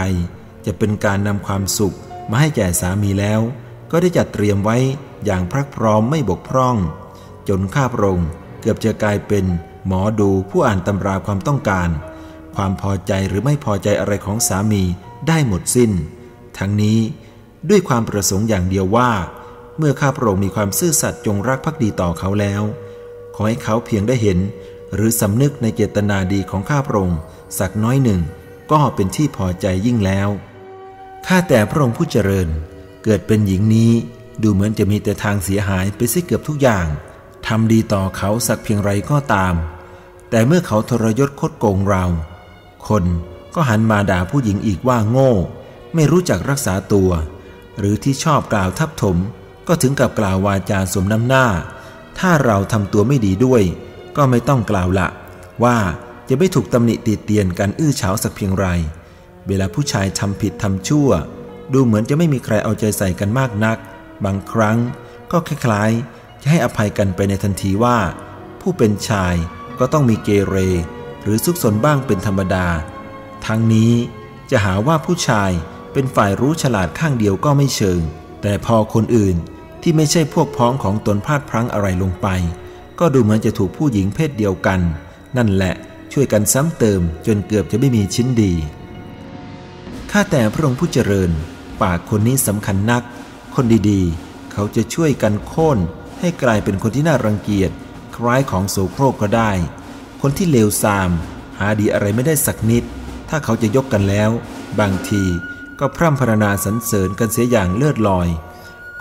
[0.65, 1.95] จะเป็นการนำความสุข
[2.29, 3.41] มาให้แก่สามีแล้ว
[3.91, 4.77] ก็ได้จัดเตรียมไว้
[5.25, 6.75] อย่างพรักพร้อมไม่บกพร่อง
[7.49, 8.29] จนข้าพระองค์
[8.61, 9.45] เกือบจะกลายเป็น
[9.87, 11.89] หมอดูผู้อ่านตำราความต้องการ
[12.55, 14.83] ความพอใจหรือไม่พอใจอะไรของสามี
[15.27, 15.91] ได้หมดสิ้น
[16.59, 16.99] ทั้งนี้
[17.69, 19.11] ด้วยความประสงค์อย่างเดียวว่า
[19.77, 22.63] เมื่อข้าพระองค์มีความซื่อสัตย์จงรักภักดีต่อเขาแล้ว
[23.35, 24.39] ขอให้เขาเพียงได้เห็น
[24.93, 27.19] หรือสำนึกในเจตนาดีของข้าพระองค์
[27.59, 28.21] สักน้อยหนึ่ง
[28.71, 30.29] ก็เป็นที่พอใจยิ่งแล้ว
[31.27, 32.47] ข้าแต่พระองค์ผู้เจริญ
[33.03, 33.91] เกิดเป็นหญิงนี้
[34.41, 36.87] ดูเหมือนจะมีแต่ทางเสียหายไปซิเกือบทุกอย่าง
[37.47, 39.55] ทำดีต่อเขาสักเพียงไรก็ตาม
[40.29, 42.05] แต่เมื่อเขาทรยศคดโกงเรา
[42.87, 43.05] คน
[43.55, 45.31] ก็หันมาด่าผู้หญิงอีกว่าโง่
[45.93, 47.09] ไม่รู้จักรักษาตัว
[47.79, 49.17] หรือที่ชอบกล่าวทับถม
[49.67, 51.45] ก็ถึงกับกล่าววาจาสมน้ำหน้า
[52.19, 53.63] ถ้าเราทำตัวไม่ดีด้วย
[54.17, 55.07] ก็ไม่ต้องกล่าวละ
[55.63, 55.77] ว่า
[56.29, 58.65] จะไม่ถูกตำหนิติเตียนกันอื้อเฉาสักเพียงไร
[59.47, 61.09] เวลาผู้ชายทำผิดทำชั่ว
[61.73, 63.77] ดูเหมือนจะไม่มีใครเอาใจใส่กันมากนัก
[64.25, 64.77] บางครั้ง
[65.31, 67.97] ก็คล้ายๆจะให้อภัยกันไปในทันทีว่า
[68.61, 69.35] ผู้เป็นชาย
[69.79, 70.55] ก็ต้องมีเกเร
[71.21, 72.67] หรือซุกซนบ้างเป็นธรรมดา
[73.45, 73.93] ทั้งนี้
[74.51, 75.51] จะหาว่าผู้ชาย
[75.93, 77.99] เป็นฝ่ายรู้ฉลาดข้างเดียวก็ไม่เชิง
[78.41, 79.35] แต่พอคนอื่น
[79.81, 82.27] ที่ไม่ใช่พวกพ้องของตนพลาดพลั้งอะไรลงไป
[82.99, 84.79] ก็ดูเหมือนจะถูกผู้หญิงเพศเดียวกัน
[85.37, 85.73] นั่นแหละ
[86.13, 88.53] ช่วยกันซ้ำเติมจนเกือบจะไม่มีชิ้นดี
[90.11, 91.31] ข้าแต่พระองค์ผู้เจริญ
[91.81, 93.03] ปากคนนี้สำคัญนัก
[93.55, 95.77] คนดีๆ เขาจะช่วยกันโค่น
[96.19, 97.71] ให้กลายเป็นคนที่น่ารังเกียจ
[98.15, 99.51] คล้ายของโสโครกก็ได้
[100.21, 101.09] คนที่เลวทราม
[101.59, 102.83] หาดีอะไรไม่ได้สักนิด
[103.29, 104.29] ถ้าเขาจะยกกันแล้ว
[104.79, 105.23] บางที
[105.79, 108.27] ก็พร่ำพรรณนาสรรเสริญกันเสียอย่างเลือดลอย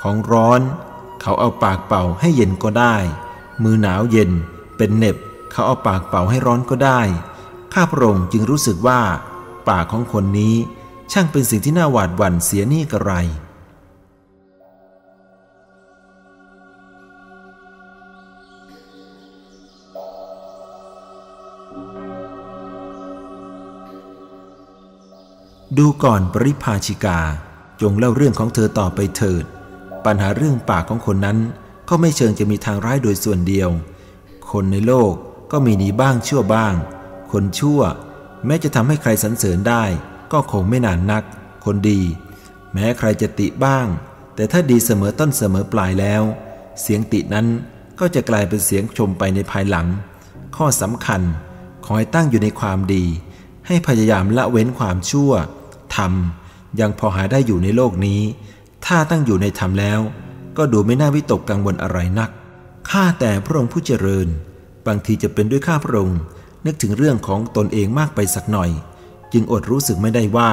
[0.00, 0.60] ของร้อน
[1.20, 2.96] เขาเอาปากเป่าให้เย็นก็ได้
[3.62, 4.30] มือหนาวเย็น
[4.76, 5.16] เป็นเน็บ
[5.50, 7.00] เขาเอาปากเป่าให้ร้อนก็ได้
[7.74, 9.00] ข้าพระองค์จึงรู้สึกว่า
[9.68, 10.54] ปากของคนนี้
[11.12, 13.12] ช่างเป็นสิ่งที่น่าหวาดหวั่นเสียนี่กระไร
[25.78, 27.20] ดูก่อนปริภาชิกา
[27.80, 29.44] จงเล่าเรื่องของเธอต่อไปเถิด
[30.04, 31.38] ปัญหาเรื่องปากของคนนั้น
[31.88, 33.70] ก็ไม่เชิงจะมีทางร้ายโดยส่วนเดียว
[34.50, 35.12] คนในโลก
[35.52, 36.74] ก็มีดีบ้างชั่วบ้าง
[37.32, 37.80] คนชั่ว
[38.46, 39.84] แม้จะทำให้ใครสรรเสริญได้
[40.32, 41.24] ก็คงไม่นานนัก
[41.64, 42.00] คนดี
[42.72, 43.86] แม้ใครจะติบ้าง
[44.34, 46.22] แต่ถ้าดีเสมอต้นเสมอปลายแล้ว
[46.80, 47.46] เสียงตินั้น
[48.00, 49.86] ก็จะกลายเป็นเสียงชมไปในภายหลัง
[50.56, 51.22] ข้อสำคัญ
[51.84, 53.04] ขอให้ตั้งอยู่ในความดี
[53.66, 55.32] ให้พยายามละเว้นความชั่ว
[55.96, 58.20] ทำยังพอหาได้อยู่ในโลกนี้
[58.86, 60.00] ถ้าตั้งอยู่ในธรรมแล้ว
[60.56, 62.30] ก็ดูไม่น่าวิตกกังวลอะไรนัก
[62.90, 64.28] ข้าแต่พระองค์ผู้เจริญ
[64.86, 66.18] บางทีจะเป็นด้วยข้าพระองค์
[66.66, 68.70] นึกถึงเรื่องของตนเองมากไปสักหน่อย
[69.32, 70.52] จึงอดรู้สึกไม่ได้ว่า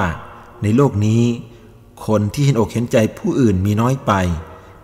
[0.62, 1.22] ในโลกนี้
[2.06, 4.12] คนที่เห็นอกเห็นใจผู้อื่นมีน้อยไป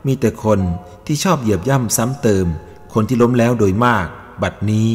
[0.07, 0.61] มีแต่คน
[1.07, 2.47] ที่ชอบเหยียบย่ำซ้ำเติม
[2.95, 4.07] คนที่ล้มแล้วโดยมาก
[4.43, 4.89] บัดนี้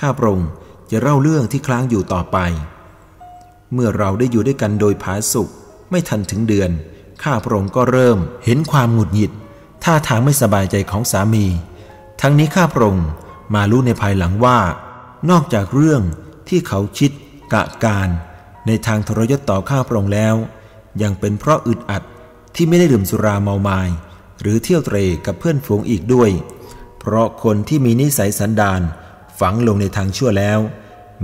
[0.00, 0.48] ข้าพระองค์
[0.90, 2.38] จะเล่าเรื่องที่ค้างอยู่ต่อไป
[3.74, 5.48] เมื่อเราได้อยู่ด้วยกันโดยผาสุก
[5.90, 6.70] ไม่ทันถึงเดือน
[7.22, 9.32] ข้าพระองค์ก็เริ่มเห็นความหงุดหงิด
[9.84, 11.46] ท่าทางไม่สบายใจของสามี
[12.20, 13.06] ทั้งนี้ข้าพระองค์
[13.54, 14.58] มารู้ในภายหลังว่า
[15.30, 16.02] นอกจากเรื่อง
[16.48, 17.10] ที่เขาคิด
[17.52, 18.08] กะการ
[18.66, 20.34] ในทางทรยศต่อข้าพระองค์แล้ว
[21.02, 22.02] ยังเป็นเพราะอึดอัด
[22.54, 23.80] ที่ไม่ได้ดื่มสุราเมาไมา้
[24.40, 26.30] หรือเที่ยวเตรกับเพื่อนฝูงอีกด้วย
[27.00, 28.80] เพราะคนที่มีนิสัยสันดาน
[29.40, 30.58] ฝังลงในทางชั่วแล้ว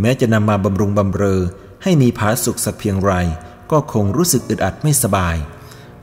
[0.01, 1.41] แม้จะนำมาบำรุงบำเรอ
[1.87, 3.13] ให้มีผาสุขสักเพียงไร
[3.73, 5.37] ก็คงรู้สึกอึดอัดไม่สบาย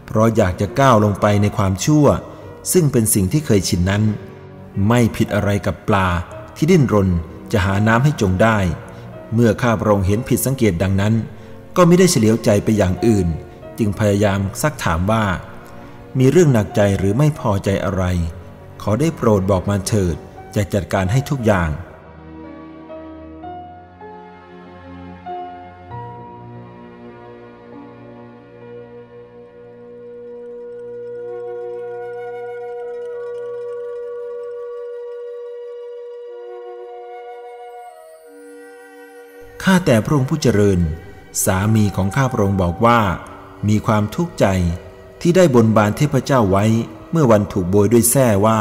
[0.06, 2.06] เพราะอยากจะก้าวลงไปในความชั่ว
[2.72, 4.04] ซึ่งเป็นสิ่งที่เคยชินนั้น
[4.88, 6.08] ไม่ผิดอะไรกับปลา
[6.56, 7.10] ที่ดิ้นรน
[7.52, 8.58] จะหาน้ำให้จงได้
[9.34, 11.14] เมื่อข้าพระองค์เห็นผิดสังเกตดังนั้น
[11.76, 13.28] ก็ไม่ได้เฉลียวใจไปอย่างอื่น
[13.78, 15.26] จึงพยายามซักถามว่า
[16.20, 18.04] มีเรื่องหนักใจหรือไม่พอใจอะไร
[18.82, 20.16] ขอได้โปรดบอกมาเถิด
[20.56, 21.70] จะจัดการให้ทุกอย่าง
[39.64, 40.80] ข้าแต่พระองค์ผู้เจริญ
[41.46, 43.02] สามีของข้าพระองค์บอกว่า
[43.70, 44.46] มีความทุกข์ใจ
[45.22, 46.66] ที่ได้บนบานเทพเจ้าไว้
[47.12, 48.60] เมื่อวันถูกโบยด้วยแส้ว่า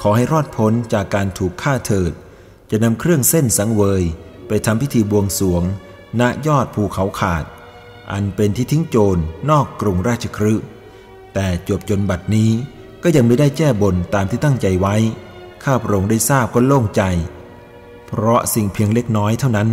[0.00, 2.12] ขอให้รอดพ้นจากการถูกฆ่าเถิด
[2.70, 4.02] จะนำเครื่องเส้นสังเวย
[4.48, 5.62] ไปทำพิธีบวงสวง
[6.20, 7.44] ณยอดภูเขาขาด
[8.12, 10.54] อันเป็นที่ทิ้งโจรนอกกรุงราชครื
[11.34, 12.50] แต่จบจนบัดนี้
[13.02, 14.96] ก็ยังไม่ได้แจ้บนตามที่ตั้งใจไว้
[15.64, 17.02] ข้าพระองค์ได้ทราบก็โล่งใจ
[18.06, 19.68] เพราะสิ่งเพียงเล็กน้อยเท่านั้น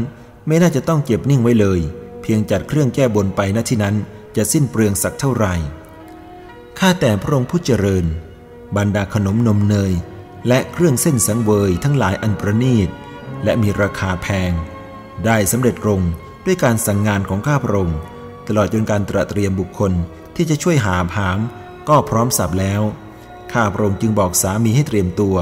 [0.47, 1.79] ไม่น่าจะต้องเก็บนิ่งไว้เลย
[2.21, 3.95] เพียงจัดเครื่องแก้บนไปณที่นั้น
[4.37, 5.53] จะสิ้นเปลืองสักเท่าไหร่
[6.79, 8.05] ข้าแต่พระองค์ผู้เจริญ
[8.77, 9.93] บรรดาขนมนมเนย
[10.47, 12.89] และเครื่องเส้นสังเวยทั้งหลายอันประณีต
[13.43, 14.51] และมีราคาแพง
[15.25, 16.01] ได้สำเร็จลง
[16.45, 17.99] ด้วยการสั่งงานของข้าพระองค์
[18.47, 19.91] ตลอดจนการตระเตรียมบุคคล
[20.35, 21.39] ที่จะช่วยหาหาม
[21.89, 22.81] ก็พร้อมสับแล้ว
[23.53, 25.35] ข้าพระองค์จึงบอกสามีให้เตรียมตัว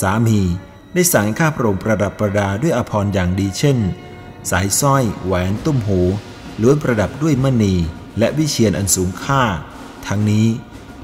[0.00, 0.40] สามี
[0.94, 3.78] ได้สั่งให้ข้าพระองค์ประดับประดาด้วยอภรรอย่างดีเช่น
[4.50, 6.00] สายสร้อย แหวนตุ้มหู
[6.62, 7.74] ล้วนประดับด้วยมณี
[8.18, 9.42] และวิเชียนอันสูงค่า
[10.06, 10.46] ทั้งนี้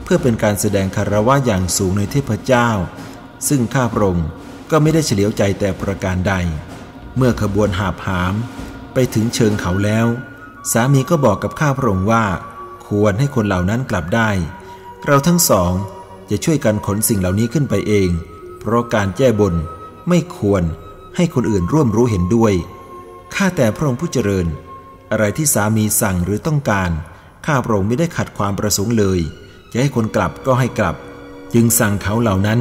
[0.03, 2.69] เพื่อเป็นการแสดงคารวะอย่างสูงในเทพเจ้า
[3.49, 4.29] ซึ่งข้าพระองค์
[4.71, 6.35] ก็ไม่ได้เฉลียวใจแต่ประการใด
[7.17, 8.35] เมื่อขบวนหาบหาม
[8.95, 10.07] ไปถึงเชิงเขาแล้ว
[10.73, 12.25] สามีก็บอกกับข้าพระองค์ว่า
[12.87, 14.31] ควรให้คนเหล่านั้นกลับได้
[15.07, 15.73] เราทั้งสอง
[16.31, 18.09] จะช่วยกันขนสิ่งเหล่านี้ขึ้นไปเอง
[18.61, 19.55] เพราะการแก้บน
[20.09, 20.63] ไม่ควร
[21.17, 22.55] ให้คนอื่นร่วมรู้เห็นด้วย
[23.35, 24.47] ข้าแต่พระองค์ผู้เจริญ
[25.11, 26.91] อะไรที่สามีสั่งหรือต้องการ
[27.47, 29.21] ข้าพระองค์ไม่ได้ขัดความประสงค์เลย
[29.73, 30.97] จะให้คนกลับก็ให้กลับ
[31.55, 32.61] จึงสั่งเขาเหล่านั้น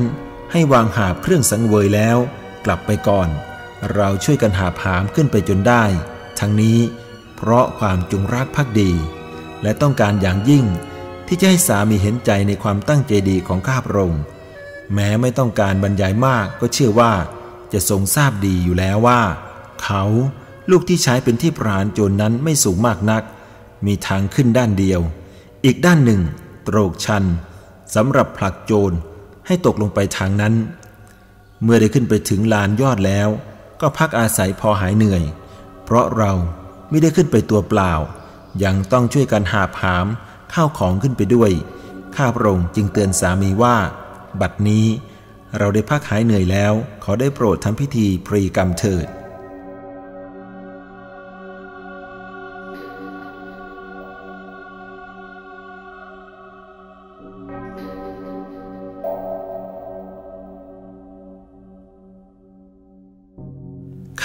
[0.51, 2.17] ให้วางหาบเครื่องสังเวยแล้ว
[2.65, 3.29] กลับไปก่อน
[3.93, 5.83] เราช่วยกันหาผามขึ้นไปจนได้
[6.39, 6.79] ทั้งนี้
[7.35, 8.91] เพราะความจงรักภักดี
[9.61, 10.65] และต้องการอย่างยิ่ง
[11.27, 14.23] ที่จะให้สามีเห็นใจในความตั้งใจดีของข้าพระองค์
[14.93, 17.13] แม้ไม่ต้องการบรรยายมากก็เชื่อว่า
[17.73, 19.21] จะทรงทราบดีอยู่แล้วว่า
[19.83, 20.03] เขา
[20.69, 23.23] ลูกที่ใช้เป็นที่ปราณโจรนนั้นไม่สูงมากนัก
[23.85, 25.01] มีทางขึ้นด้านเดียว
[25.65, 26.21] อีกด้านหนึ่ง
[26.63, 27.23] โตรกชัน
[27.95, 28.95] สำหรับผลักโจร
[29.47, 30.53] ให้ตกลงไปทางนั้น
[31.63, 33.29] เมื่อได้ขึ้นไปถึงลานยอดแล้ว
[33.81, 35.23] ก็พักอาศัยพอหายเหนื่อย
[35.83, 36.31] เพราะเรา
[36.89, 37.93] ไม่ได้ขึ้นไปตัวเปล่า
[38.63, 40.05] ยังต้องช่วยกันหาผาม
[40.53, 41.51] ข้าวของขึ้นไปด้วย
[42.15, 43.75] ข้าพระองค์จึงเตือนสามีว่า
[44.41, 44.85] บัดนี้
[45.57, 49.07] เราได้พักหายเหนื่อยแล้ว ขอได้โปรดทำพิธีพรีกรรมเถิด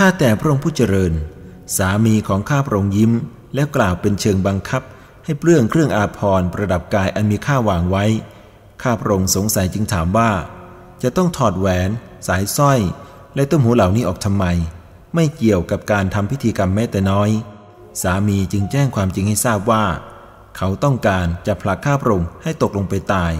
[0.00, 1.12] ข้าแต่พระองค์ผู้เจริญ
[1.76, 3.12] สามีของข้าพระองค์ยิ้ม
[3.54, 4.82] แล้วกล่าวเป็นเชิงบังคับ
[5.24, 8.04] ให้เปลื้องเครื่องอาภรณ์ประดับกายอันมีค่าวางไว้
[8.82, 10.30] ข้าพระองค์สงสัยจึงถามว่า
[11.02, 11.90] จะต้องถอดแหวน
[12.28, 12.80] สายสร้อย
[13.34, 14.44] และต้มหูเหล่านี้ออกทำไม
[15.14, 17.30] ไม่เกี่ยวกับการทำพิธีกรรมแม้แต่น้อย
[18.02, 19.84] สามีจึงแจ้งความจริงให้ทราบว่า
[20.56, 23.32] เขาต้องการจะผลักข้าพระองค์ให้ตกลงไปตาย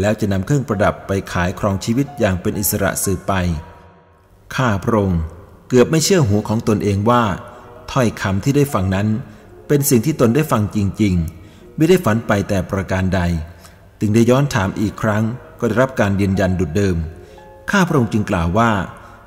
[0.00, 3.32] แล้วจะนำเครื่องประดับไปขายครองชีวิตอย่างเป็นอิสระสืบไป
[4.54, 5.22] ข้าพระองค์
[5.74, 7.22] เกือบไม่เชื่อหูของตนเองว่า
[7.92, 9.08] ถ้อยคำที่ได้ฟังนั้น
[9.68, 11.14] เป็นสิ่งที่ตนได้ฟังจริง
[11.46, 13.20] ๆ ไม่ได้ฝันไปแต่ประการใด
[14.00, 15.24] จึงได้ย้อนถามอีกครั้ง
[15.58, 16.96] ก็ได้รับการยืนยันดุดเดิม
[17.70, 18.70] ข้าพระองค์จึงกล่าวว่า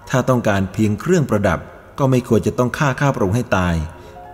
[0.09, 1.59] ถ้าต้องการเพียงเครื่องประดับ
[1.99, 3.75] ก็ไม่ควรจะต้องฆ่าข้าพระองค์ให้ตาย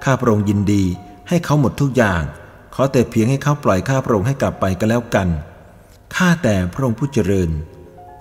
[0.04, 0.84] ข้าพระองค์ยินดี
[1.30, 2.22] ให้เขาหมดทุกอย่าง
[2.76, 5.28] ขอแต่เพียงให้เขาปล่อยข้าพระองค์ให้กลับไปก็แล้วกัน
[6.16, 7.50] ข้าแต่พระองค์ผู้เจริญ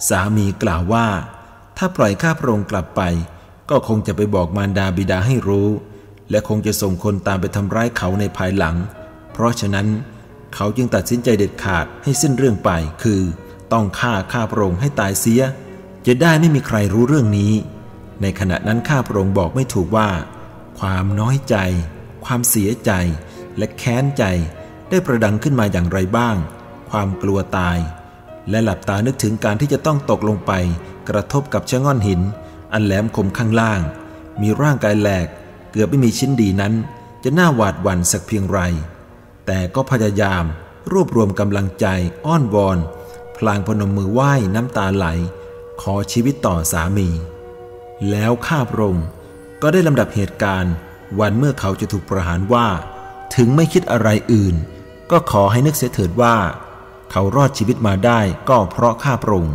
[0.09, 1.07] สามีกล่าวว่า
[1.77, 3.03] ถ้าปล่อยข้าพระองค์กลับไป
[3.71, 5.69] ก็คงจะไปบอกมารดาบิดาให้รู้
[6.31, 8.77] และคงจะส่งคนตามไปทำร้ายเขาในภายหลัง
[9.33, 9.89] เพราะฉะนั้น
[10.55, 12.71] เขาจึงตัดสินใจเด็ดขาดให้สิ้นเรื่องไป
[13.03, 13.21] คือ
[13.73, 15.43] ต้องฆ่าข้าพระองค์ให้ตายเสีย
[16.07, 17.53] จะได้ไม่มีใครรู้เรื่องนี้
[18.23, 20.09] ในขณะนั้นข้าพระองค์บอกไม่ถูกว่า
[20.81, 21.57] ความน้อยใจ
[22.25, 22.91] ความเสียใจ
[23.57, 24.25] และแค้นใจ
[24.91, 26.37] ได้ประดังขึ้นมาอย่างไรบ้าง
[26.91, 27.79] ความกลัวตาย
[28.51, 30.53] และหลับตานึกถึงการที่จะต้องตกลงไป
[31.09, 32.21] กระทบกับชะง่อนหิน
[32.73, 33.81] อันแหลมคมข้างล่าง
[34.41, 35.27] มีร่างกายแหลก
[35.71, 36.75] เกือบไม่มีชิ้นดีนั้น
[37.25, 38.59] จะน่าหวาดหวั่นสักเพียงไร
[39.47, 40.45] แต่ก็พยายาม
[40.93, 41.87] รวบรวมกำลังใจ
[42.27, 42.79] อ้อนวอน
[43.37, 45.07] พลางพนมมือไหว้น้ำตาไหล
[45.83, 47.09] ขอชีวิตต่อสามี
[48.11, 49.07] แล้วข้าพระองค์
[49.63, 50.75] ก็ได้ลำดับเหตุการณ์
[51.21, 52.69] วันเมื่อเขาจะถูกประหารว่า
[53.37, 54.55] ถึงไม่คิดอะไรอื่น
[55.11, 56.37] ก็ขอให้นึกเสียเถิดว่า
[57.11, 59.55] เขารอดชีวิตมาได้ก็เพราะข้าพระองค์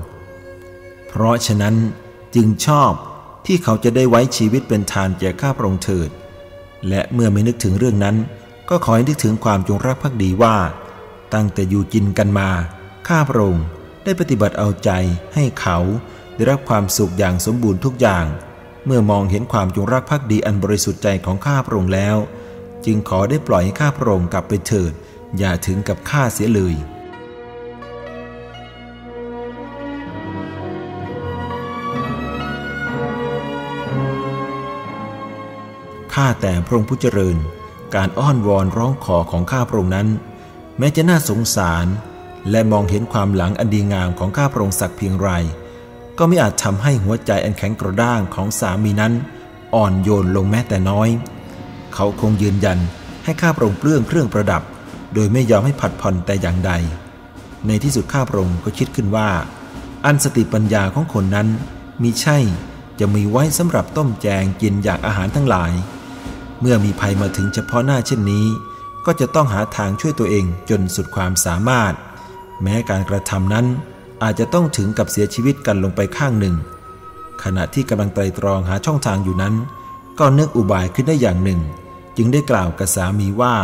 [1.07, 1.75] เพราะฉะนั้น
[2.35, 2.91] จึงชอบ
[3.45, 6.09] ที่เขาจะได้ไว้ชีวิตเป็นทานแก่ข้าพระองค์เถิด
[6.89, 8.15] และเมื่อไม่นึกถึงเรื่องนั้น
[8.69, 10.55] ก็ขอให้นึกถึงความจงรักภักดีว่า
[11.33, 12.49] ตั้งแต่อยู่กินกันมา
[13.07, 13.65] ข้าพระองค์
[14.03, 14.89] ได้ปฏิบัติเอาใจ
[15.35, 15.77] ให้เขา
[16.35, 18.25] ได้รับความสุขอย่างสมบูรณ์ทุกอย่าง
[18.85, 22.17] เมื่อมองเห็นความจงรักภักดีอันบริสุทธิ์ใจของข้าพระองค์แล้ว
[22.85, 24.93] จึงขอได้ปล่อยให้ข้าพระองค์กลับไปเถิด
[25.37, 26.75] อย่าถึงกับข้าเสียเลย
[36.15, 37.37] ข้าแต่พระองค์ผู้เจริญ
[37.95, 40.07] การอ้อนวอนร้องขอของข้าพระองค์นั้น
[40.77, 41.85] แม้จะน่าสงสาร
[42.51, 45.29] และมองเห็นความหลังอันดีงามของข้าพระองค์สักเพียงไร
[46.17, 49.13] ก็ไม่อาจทำให้หัวใจอันแข็งกระด้างของสามีนั้น
[49.75, 51.09] อ่อนโยนลงแม้แต่น้อย
[51.93, 52.79] เขาคงยืนยัน
[53.23, 54.63] ให้ข้าพระองค์เปลื้องเครื่องประดับ
[55.13, 56.71] โดยไม่ยอมให้ผัดผ่อนแต่อย่างใด
[57.67, 59.29] ในที่สุดข้าพระองค์ก็คิดขึ้นว่า
[60.05, 61.47] อันสติปัญญาของคนนั้น
[62.03, 62.37] มีใช่
[62.99, 65.71] จะมีไว้สำหรับต้มแจงกินอย่างอาหารทั้งหลาย
[66.61, 68.47] เมื่อมีภัยมาถึงเฉพาะหน้าเช่นนี้
[69.05, 71.93] ก็จะต้องหาทางช่วยตัวเองจนสุดความสามารถ
[72.61, 73.65] แม้การกระทำนั้น
[74.23, 76.55] อาจจะต้องถึงกับเสียชีวิตกันลงไปข้างหนึ่ง
[77.43, 79.55] ขณะที่กำลังไตรตรองหาช่องทางอยู่นั้น
[80.19, 81.61] ก็นึกอุบายขึ้นได้อย่างหนึ่ง
[82.17, 83.55] จึงได้กล่าวกับสามีว่า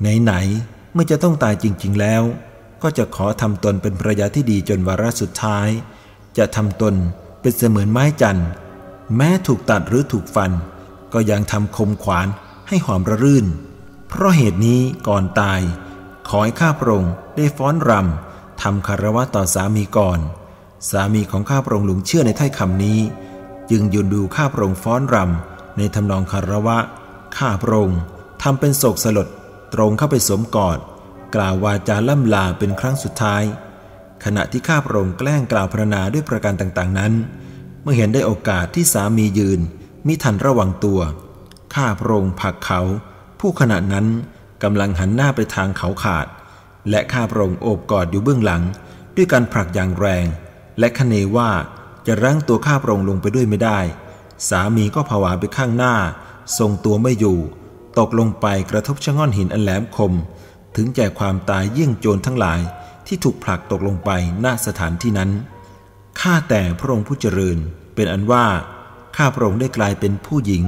[0.00, 2.22] ไหนๆเมื่อจะต้องตายจริง ๆ แล้ว
[2.82, 5.68] ก็จะขอทำตนเป็นภรรยาที่ดีจนวาระสุดท้าย
[6.38, 6.94] จะทำตน
[7.40, 8.48] เป็นเสมือนไม้จันทร์
[9.16, 10.50] แม้ถูกตัดหรือถูกฟัน
[11.12, 12.28] ก็ยังทำคมขวาน
[12.68, 13.46] ให้หอมระรื่น
[14.08, 15.60] เพราะเหตุนี้ก่อนตาย
[16.28, 20.20] ขอให้ข้าพระองค์ได้ฟ้อนรำทำคารวะต่อสามีก่อน
[20.90, 23.00] สามีของข้าพระองค์หลงเชื่อในถ้อยคำนี้
[23.70, 26.78] จึงยืนดูข้าพระองค์ฟ้อนรำในทำนองคารวะ
[27.36, 28.00] ข้าพระองค์
[28.42, 29.28] ทำเป็นโศกสลด
[29.74, 30.78] ตรงเข้าไปสวมกอด
[31.34, 33.42] กล่าววาจาล่ำลาเป็นครั้งสุดท้าย
[34.24, 37.12] ขณะที่ข้าพระองค์แกล้งกล่าวพรรณนาด้วยประการต่างๆนั้น
[37.82, 39.60] เมื่อเห็นได้โอกาสที่สามียืน
[40.08, 41.00] มิทันระวังตัว
[41.74, 42.80] ข้าพระองค์ผลักเขา
[43.40, 44.06] ผู้ขณะนั้น
[44.62, 46.26] กำลังหันหน้าไปทางเขาขาด
[46.90, 48.62] และข้าพระองค์โอบกอดอยู่เบื้องหลัง
[49.16, 50.26] ด้วยการผลักอย่างแรง
[50.78, 51.50] และคเนว่า
[52.06, 53.78] จะรั้งตัวข้าพระองค์ลงไปด้วยไม่ได้
[54.48, 55.94] สามีก็ผวาไปข้างหน้า
[56.58, 57.38] ทรงตัวไม่อยู่
[57.98, 60.12] ตกลงไปกระทบชะง่อนหินอันแหลมคม
[60.76, 62.60] ถึงแก่ความตายเยี่ยงโจรทั้งหลาย
[63.06, 64.10] ที่ถูกผลักตกลงไป
[64.44, 65.30] ณสถานที่นั้น
[66.20, 67.58] ข้าแต่พระองค์ผู้เจริญ
[67.94, 68.46] เป็นอันว่า
[69.18, 70.64] ข้าพระองค์ได้กลายเป็นผู้หญิง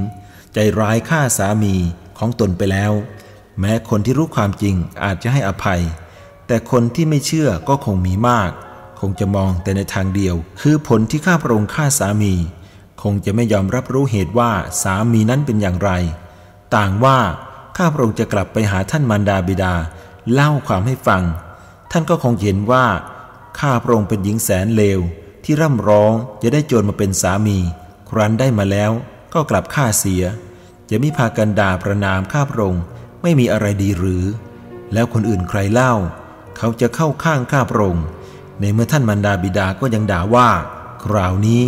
[0.55, 1.75] ใจร้ายฆ่าสามี
[2.19, 2.93] ของตนไปแล้ว
[3.61, 5.83] แม้คนที่รู้ความจริงอาจจะให้อภัย
[6.47, 8.51] แต่คนที่ไม่เชื่อก็คงมีมาก
[9.01, 12.35] คงจะมองแต่ในทางเดียว คือผลที่ข้าพระองค์ฆ่าสามี
[13.03, 14.51] คงจะไม่ยอมรับรู้เหตุว่า
[14.83, 15.91] สามีนั้นเป็นอย่างไร
[16.77, 17.19] ต่างว่า
[17.77, 19.75] ข้าพระองค์จะกลับไปหาท่านมารดาบิดา
[20.33, 21.23] เล่าความให้ฟัง
[21.91, 22.87] ท่านก็คงเห็นว่า
[23.59, 25.01] ข้าพระองค์เป็นหญิงแสนเลว
[25.45, 27.59] ที่ร่ำร้องจะได้โจรมาเป็นสามี
[28.11, 28.91] ครั้นได้มาแล้ว
[29.35, 30.25] ก็กลับฆ่าเสีย
[30.91, 32.85] จะมิพากันด่าประนามข้าพระองค์
[33.23, 34.25] ไม่มีอะไรดีหรือ
[34.93, 35.95] แล้วคนอื่นใครเล่า
[36.57, 38.07] เขาจะเข้าข้างข้าพระองค์
[38.61, 40.49] ในเมื่อท่านมารดาบิดาก็ยังด่าว่า
[41.05, 41.65] คราวนี้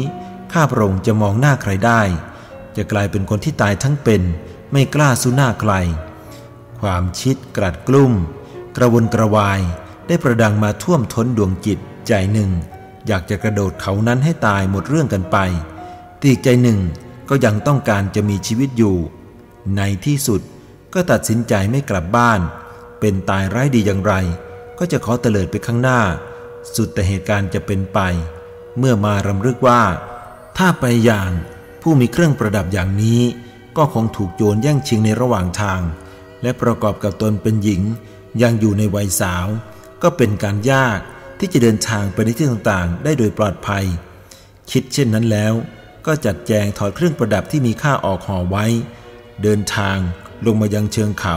[0.52, 2.00] ข้าพระองค์จะมองหน้าใครได้
[2.76, 4.22] จะกลายเป็นคนที่ตายทั้งเป็น
[4.72, 5.72] ไม่กล้าสู้หน้าใคร
[6.80, 8.12] ความชิดกรัดกลุ้ม
[8.76, 9.60] กระวนกระวาย
[10.06, 12.50] ได้ประดังมาท่วมท้นดวงจิตใจหนึ่ง
[13.06, 15.36] อยากจะกระโดดเขานั้นให้ตายหมดเรื่องกันไป
[16.22, 16.80] ตีกใจหนึ่ง
[17.28, 18.96] ก็ยังต้องการจะมีชีวิตอยู่
[19.76, 20.40] ในที่สุด
[20.94, 22.40] ก็ตัดสินใจไม่กลับบ้าน
[23.00, 24.14] เป็นตายไร้ดีอย่างไร
[24.78, 26.00] ก็จะขอเตลิดไปข้างหน้า
[26.76, 27.98] สุดแต่เหตุการณ์จะเป็นไป
[28.78, 29.82] เมื่อมารำลึกว่า
[30.58, 31.30] ถ้าไปอย่าง
[31.82, 33.20] ผู้มีเครื่องประดับอย่างนี้
[33.76, 35.80] ก็คงถูกโจรแย่งชิงในระหว่างทาง
[36.42, 37.82] และประกอบกับตนเป็นหญิง
[38.42, 39.46] ยังอยู่ในวัยสาว
[40.02, 40.98] ก็เป็นการยาก
[41.38, 43.84] ที่จะเดินทางไปในที่ต่างๆ ได้โดยปลอดภัย
[44.70, 45.54] คิดเช่นนั้นแล้ว
[46.06, 48.66] ก็จัดแจงถอดเครื่องประดับที่มีค่าออกห่อไว้
[49.42, 49.98] เดินทาง
[50.46, 51.36] ลงมายังเชิงเขา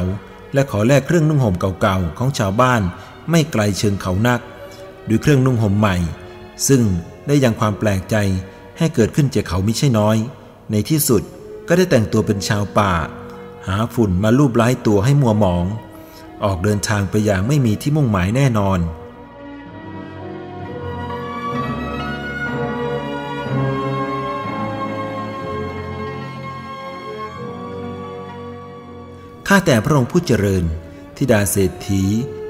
[0.54, 2.82] และขอแลกเครื่องนุ่งห่มเก่าๆของชาวบ้าน
[3.30, 4.40] ไม่ไกลเชิงเขานัก
[5.08, 5.96] ด้วยเครื่องนุ่งห่มใหม่
[6.68, 6.82] ซึ่ง
[7.28, 8.16] ได้ยังความแปลกใจ
[8.78, 10.18] ให้เกิดขึ้นจากเขามิใช่น้อย
[10.72, 11.22] ในที่สุด
[11.68, 12.94] ก็ได้แต่งตัวเป็นชาวป่า
[13.68, 15.66] หาฝุ่นมาลูบไล้ตัวให้มัวหมอง
[16.44, 18.80] ออกเดินทางไปอย่างไม่มีที่มุ่งหมายแน่นอน
[29.50, 30.64] ข้าแต่พระองค์ผู้เจริญ
[31.18, 32.04] ทิดาเศรษฐี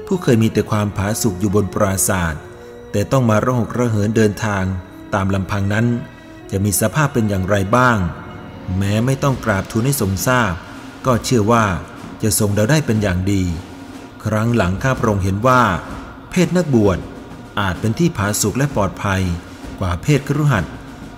[0.06, 2.42] ผู้เคยมีแต่ความผาสุกอยู่บนปราศาสตร์
[2.92, 4.64] แต่ต้องมาระหกระเหินเดินทาง
[5.14, 5.86] ตามลำพังนั้น
[6.50, 7.98] จะมีสภาพเป็นอย่างไรบ้าง
[8.78, 10.52] แม้ไม่ต้องกราบทูลให้ทรงทราบ
[11.06, 11.64] ก็เชื่อว่า
[12.22, 13.42] จะทรงเดาได้เป็นอย่างดี
[14.24, 15.62] ครั้งหลังข้าพระองค์เห็นว่า
[16.30, 16.98] เพศนักบวช
[17.60, 19.22] อาจเป็นที่ผาสุกและปลอดภัย
[19.80, 20.64] กว่าเพศครุหัด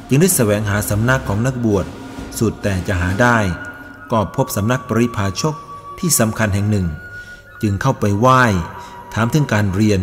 [0.08, 1.86] จึงได้แสวงหาสำนักของนักบวช
[2.38, 3.38] สุดแต่จะหาได้
[4.10, 5.54] ก็พบสำนักปริพาชก
[6.00, 6.86] ที่สำคัญแห่งหนึ่ง
[7.62, 8.42] จึงเข้าไปไหว้
[9.14, 10.00] ถามถึงการเรียน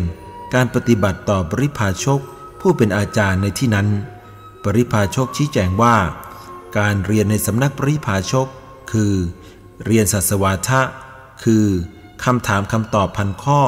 [0.54, 2.20] การปฏิบัติต่อปริพาชก
[2.60, 3.88] ผู้เป็นอาจารย์ในที่นั้น
[4.64, 5.96] ปริพาชกชี้แจงว่า
[6.78, 8.46] การเรียนในสำนักปริพาชก
[8.92, 9.14] คือ
[9.84, 10.82] เรียนสัสวาทะ
[11.44, 11.64] คือ
[12.24, 13.60] คำถามคำตอบพันข้อ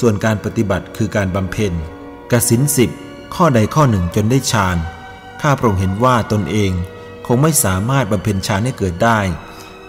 [0.00, 1.72] ส่วนการปฏิบัติคือการบำเพ็ญ
[2.32, 2.90] กสินสิบ
[3.34, 4.76] ข้อใดข้อหนึ่งจนได้ฌาน
[5.42, 6.72] ข้าพระองค์เห็นว่าตนเอง
[7.26, 9.20] คงไม่สามารถบำเพ็ญฌานให้เกิดได้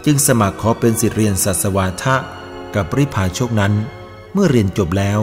[0.05, 2.15] จึงสมัครขอเป็นสิทธิเรียนสัสวาทะ
[2.75, 3.73] กับปริพาชกนั้น
[4.33, 5.19] เมื่อเรียนจบแล้ว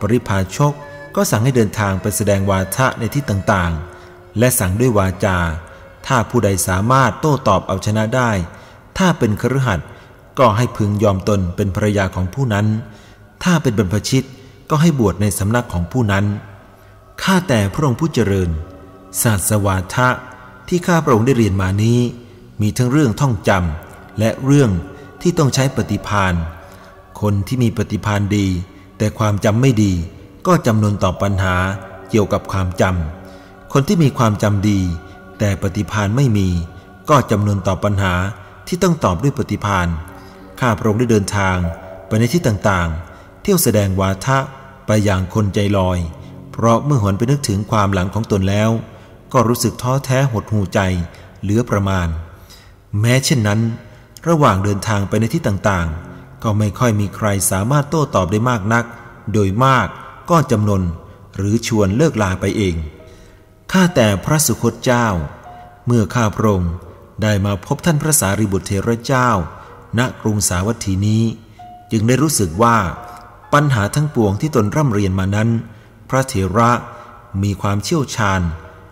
[0.00, 0.72] ปริพาชก
[1.16, 5.38] ก็สั่งให้เดินทางไปแสดงวาทะในที่ต่างๆ และสั่งด้วยวาจา
[6.06, 8.30] ถ้าผู้ใดสามารถโต้ตอบเอาชนะได้
[8.98, 9.80] ถ้าเป็นครหัส
[10.38, 12.66] ก็ให้พึงยอมตนเป็นภรรยาของผู้นั้น
[13.44, 14.26] ถ้าเป็นบรรพชิต
[14.70, 16.24] ก็ให้บวชในสำนักของผู้นั้น
[17.22, 18.50] ข้าแต่พระองค์ผู้เจริญ
[19.22, 20.08] ศาสวาทะ
[20.68, 22.00] ที่ข้าพระองค์ได้เรียนมานี้
[22.60, 23.83] มีทั้งเรื่องท่องจำ
[24.18, 24.70] และเรื่อง
[25.22, 26.34] ที่ต้องใช้ปฏิพาน
[27.20, 28.46] คนที่มีปฏิพานดี
[28.98, 29.92] แต่ความจำไม่ดี
[30.46, 31.56] ก็จำนวนต่อปัญหา
[32.10, 34.80] เกี่ยวกับความจำคนที่มีความจำดี
[35.38, 36.48] แต่ปฏิพานไม่มี
[37.10, 38.14] ก็จำนวนต่อปัญหา
[38.66, 39.88] ที่ต้องตอบด้วยปฏิพาน
[40.60, 41.56] ข้าพระองค์ได้เดินทาง
[42.06, 44.38] ไปในที่ต่างๆ เที่ยวแสดงวาทะ
[44.86, 45.98] ไปอย่างคนใจลอย
[46.52, 48.70] เพราะเมื่อหวนไปนึกถึงความหลังของตนแล้ว
[49.32, 50.80] ก็รู้สึกท้อแท้หดหูใจ
[51.42, 52.08] เหลือประมาณ
[53.00, 53.60] แม้เช่นนั้น
[54.28, 58.84] ระหว่างเดินทางไปในที่ต่างๆ ก็ไม่ค่อยมีใครสามารถโต้ตอบได้มากนัก
[59.32, 59.88] โดยมาก
[60.30, 60.82] ก็จำนน
[61.36, 62.76] หรือชวนเลิกลาไปเอง
[63.72, 65.06] ข้าแต่พระสุคตเจ้า
[65.86, 66.72] เมื่อข้าพระองค์
[67.22, 69.28] ได้มาพบท่านพระสารีบุตรเทระเจ้า
[69.98, 71.24] ณกรุงสาวัตถีนี้
[71.90, 72.76] จึงได้รู้สึกว่า
[73.52, 75.48] ปัญหาทั้งปวงที่ตนร่ำเรียนมานั้น
[76.08, 76.70] พระเถระ
[77.42, 78.40] มีความเชี่ยวชาญ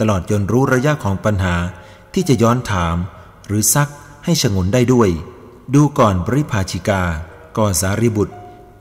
[0.01, 1.57] ตลอดจนรู้ระยะของปัญหา
[2.15, 2.97] ที่จะย้อนถาม
[3.47, 3.91] หรือซัก
[4.25, 5.11] ให้ฉงนได้ด้วย
[5.75, 7.03] ดูก่อนปริภาชิกา
[7.59, 8.35] ก่อนสารีบุตร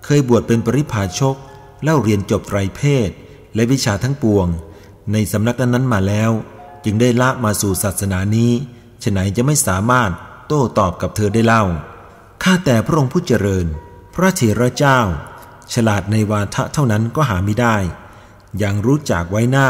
[0.03, 1.35] เคยบวชเป็นปริภาชก
[1.83, 3.09] เล่าเรียนจบไตรเพศ
[3.55, 4.47] และวิชาทั้งปวง
[5.11, 6.31] ในสำนักนั้นมาแล้ว
[6.83, 8.51] จึงได้ละมาสู่ศาสนานี้
[9.03, 10.11] ฉไหนจะไม่สามารถ
[10.47, 11.63] โต้ตอบกับเธอได้เล่า
[12.43, 13.65] ข้าแต่พระองค์ผู้เจริญ
[14.13, 14.99] พระเถระเจ้า
[15.73, 17.77] ฉลาดในวาทะเท่านั้นก็หาไม่ได้
[18.63, 19.69] ยังรู้จักไว้หน้า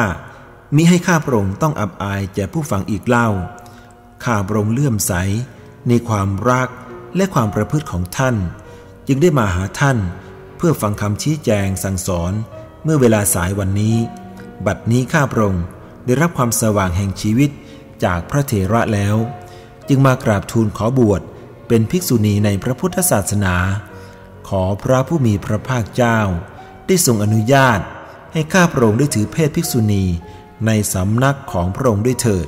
[0.76, 3.28] มิให้ข้าพระองค์ต้องอับอายแก่ผู้ฟังอีกเล่า
[4.24, 5.14] ข้าพระองค์เลื่อมใส
[5.88, 6.70] ในความรัก
[7.16, 8.36] และความประพฤติของท่าน
[9.08, 9.98] จึงได้มาหาท่าน
[10.58, 12.34] เพื่อฟังคำชี้แจงสั่งสอน
[12.84, 13.98] เมื่อเวลาสายวันนี้
[14.66, 15.66] บัดนี้ข้าพระองค์
[16.06, 17.50] ได้รับความสว่างแห่งชีวิต
[18.04, 19.16] จากพระเถระแล้ว
[19.88, 21.22] จึงมากราบทูลขอบวช
[21.68, 23.56] เป็นภิกษุณีในพระพุทธศาสนา
[24.50, 26.20] ขอพระผู้มีพระภาคเจ้า
[26.88, 27.80] ได้ทรงอนุญาต
[28.34, 30.06] ให้ข้าพระองค์ได้ถือเพศภิกษุณี
[30.66, 32.48] ในสำนักของพระองค์ด้วยเถิด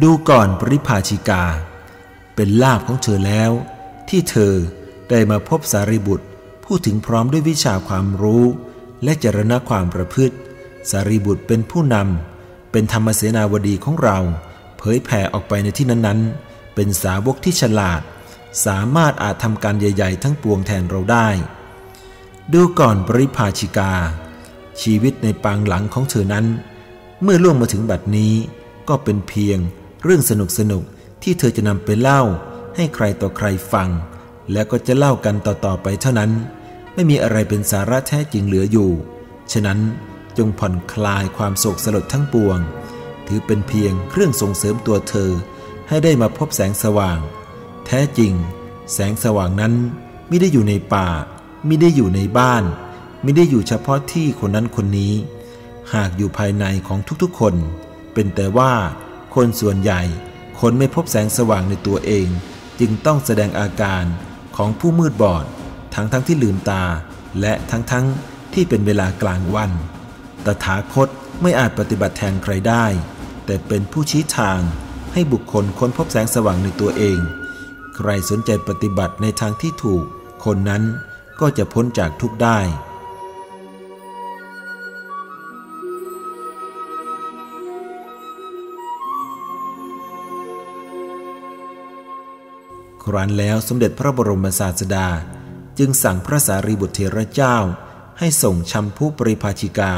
[0.00, 1.44] ดูก่อนปริภาชิกา
[2.34, 3.50] เป็นลาภของเธอแล้ว
[4.08, 4.54] ที่เธอ
[5.10, 6.26] ได้มาพบสารีบุตร
[6.64, 8.44] พูดถึงพร้อมด้วยวิชาความรู้
[9.04, 10.36] และจรณะความประพฤติ
[10.90, 14.18] สารีบุตรเป็นผู้นำเป็นธรรมเสนาวดีของเรา
[14.78, 18.00] เผยแผ่ออกไปในที่นั้นๆ เป็นสาวกที่ฉลาด
[18.66, 21.28] สามารถอาจทำการใหญ่ ๆ ทั้งปวงแทนเราได้
[22.52, 23.92] ดูก่อนปริภาชิกา
[24.82, 26.46] ชีวิตในปางหลังของเธอนั้น
[27.22, 28.34] เมื่อล่วงมาถึงบัดนี้
[28.88, 29.58] ก็เป็นเพียง
[30.04, 30.82] เรื่องสนุกสนุก
[31.22, 32.22] ที่เธอจะนำไปเล่า
[32.76, 33.88] ให้ใครต่อใครฟัง
[34.52, 36.30] และก็จะเล่ากันต่อๆไปเท่านั้น
[36.94, 38.90] ไม่มีอะไรเป็นสาระแท้จริงเหลืออยู่
[39.52, 39.78] ฉะนั้น
[40.38, 42.58] จงผ่อนคลายความโศกสลดทั้งปวง
[43.26, 45.30] ถือเป็นเพียงเครื่องส่งเสริมตัวเธอ
[45.88, 47.18] ให้ได้มาพบแสงสว่าง
[47.86, 48.32] แท้จริง
[48.92, 49.74] แสงสว่างนั้น
[50.28, 51.08] ไม่ได้อยู่ในป่า
[51.66, 52.64] ไม่ได้อยู่ในบ้าน
[53.22, 55.14] ไม่ได้อยู่เฉพาะที่คนนั้นคนนี้
[55.92, 57.54] หากอยู่ภายในของทุกๆคน
[58.14, 58.72] เป็นแต่ว่า
[59.34, 60.02] คนส่วนใหญ่
[60.60, 62.28] คนไม่พบแสงสว่างในตัวเอง
[62.80, 64.04] จึงต้องแสดงอาการ
[64.56, 65.44] ของผู้มืดบอด
[65.94, 66.84] ทั้งทั้งที่ลืมตา
[67.40, 68.06] และทั้งทั้ง
[68.54, 69.70] ที่เป็นเวลากลางวัน
[70.44, 71.08] ตถาคต
[71.42, 72.86] ไม่อาจปฏิบัติแทนใครได้
[73.46, 74.60] แต่เป็นผู้ชี้ทาง
[75.12, 77.18] ให้บุคคลค้นพบแสงสว่างในตัวเอง
[77.96, 80.04] ใครสนใจปฏิบัติในทางที่ถูก
[80.44, 80.82] คนนั้น
[81.40, 82.58] ก็จะพ้นจากทุกได้
[93.04, 95.08] ครั้นแล้วสมเด็จพระบรมศาสดา
[95.78, 97.56] จึงสั่งพระสารีบุตรเถระเจ้า
[98.18, 99.92] ให้ส่งชัมพุปริภาชิกา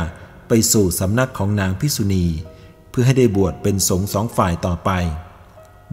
[0.49, 2.27] ไปสู่สำนักของนางพิสุณี
[2.91, 4.91] เพื่อให้ได้บวชเป็นสงฆ์สองฝ่ายต่อไป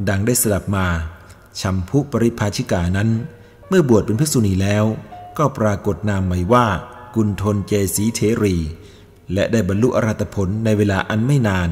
[0.09, 0.87] ดังได้สลับมา
[1.61, 3.09] ชัมพุปริภาชิกานั้น
[3.67, 4.85] เมื่อบวชเป็นภิกษุณีแล้ว
[5.37, 6.67] ก็ปรากฏนามใหม่ว่า
[7.15, 8.57] กุณฑลเจสีเทรี
[9.33, 11.69] และได้บรรลุอรหัตผลในเวลาอันไม่นาน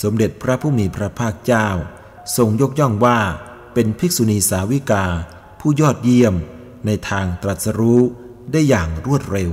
[0.00, 1.68] สมเด็จพระผู้มีพระภาคเจ้า
[2.36, 3.18] ทรงยกย่องว่า
[3.74, 5.04] เป็นภิกษุณีสาวิกา
[5.60, 6.34] ผู้ยอดเยี่ยม
[6.86, 8.02] ในทางตรัสรู้
[8.52, 9.50] ได้อย่างรวดเร็ว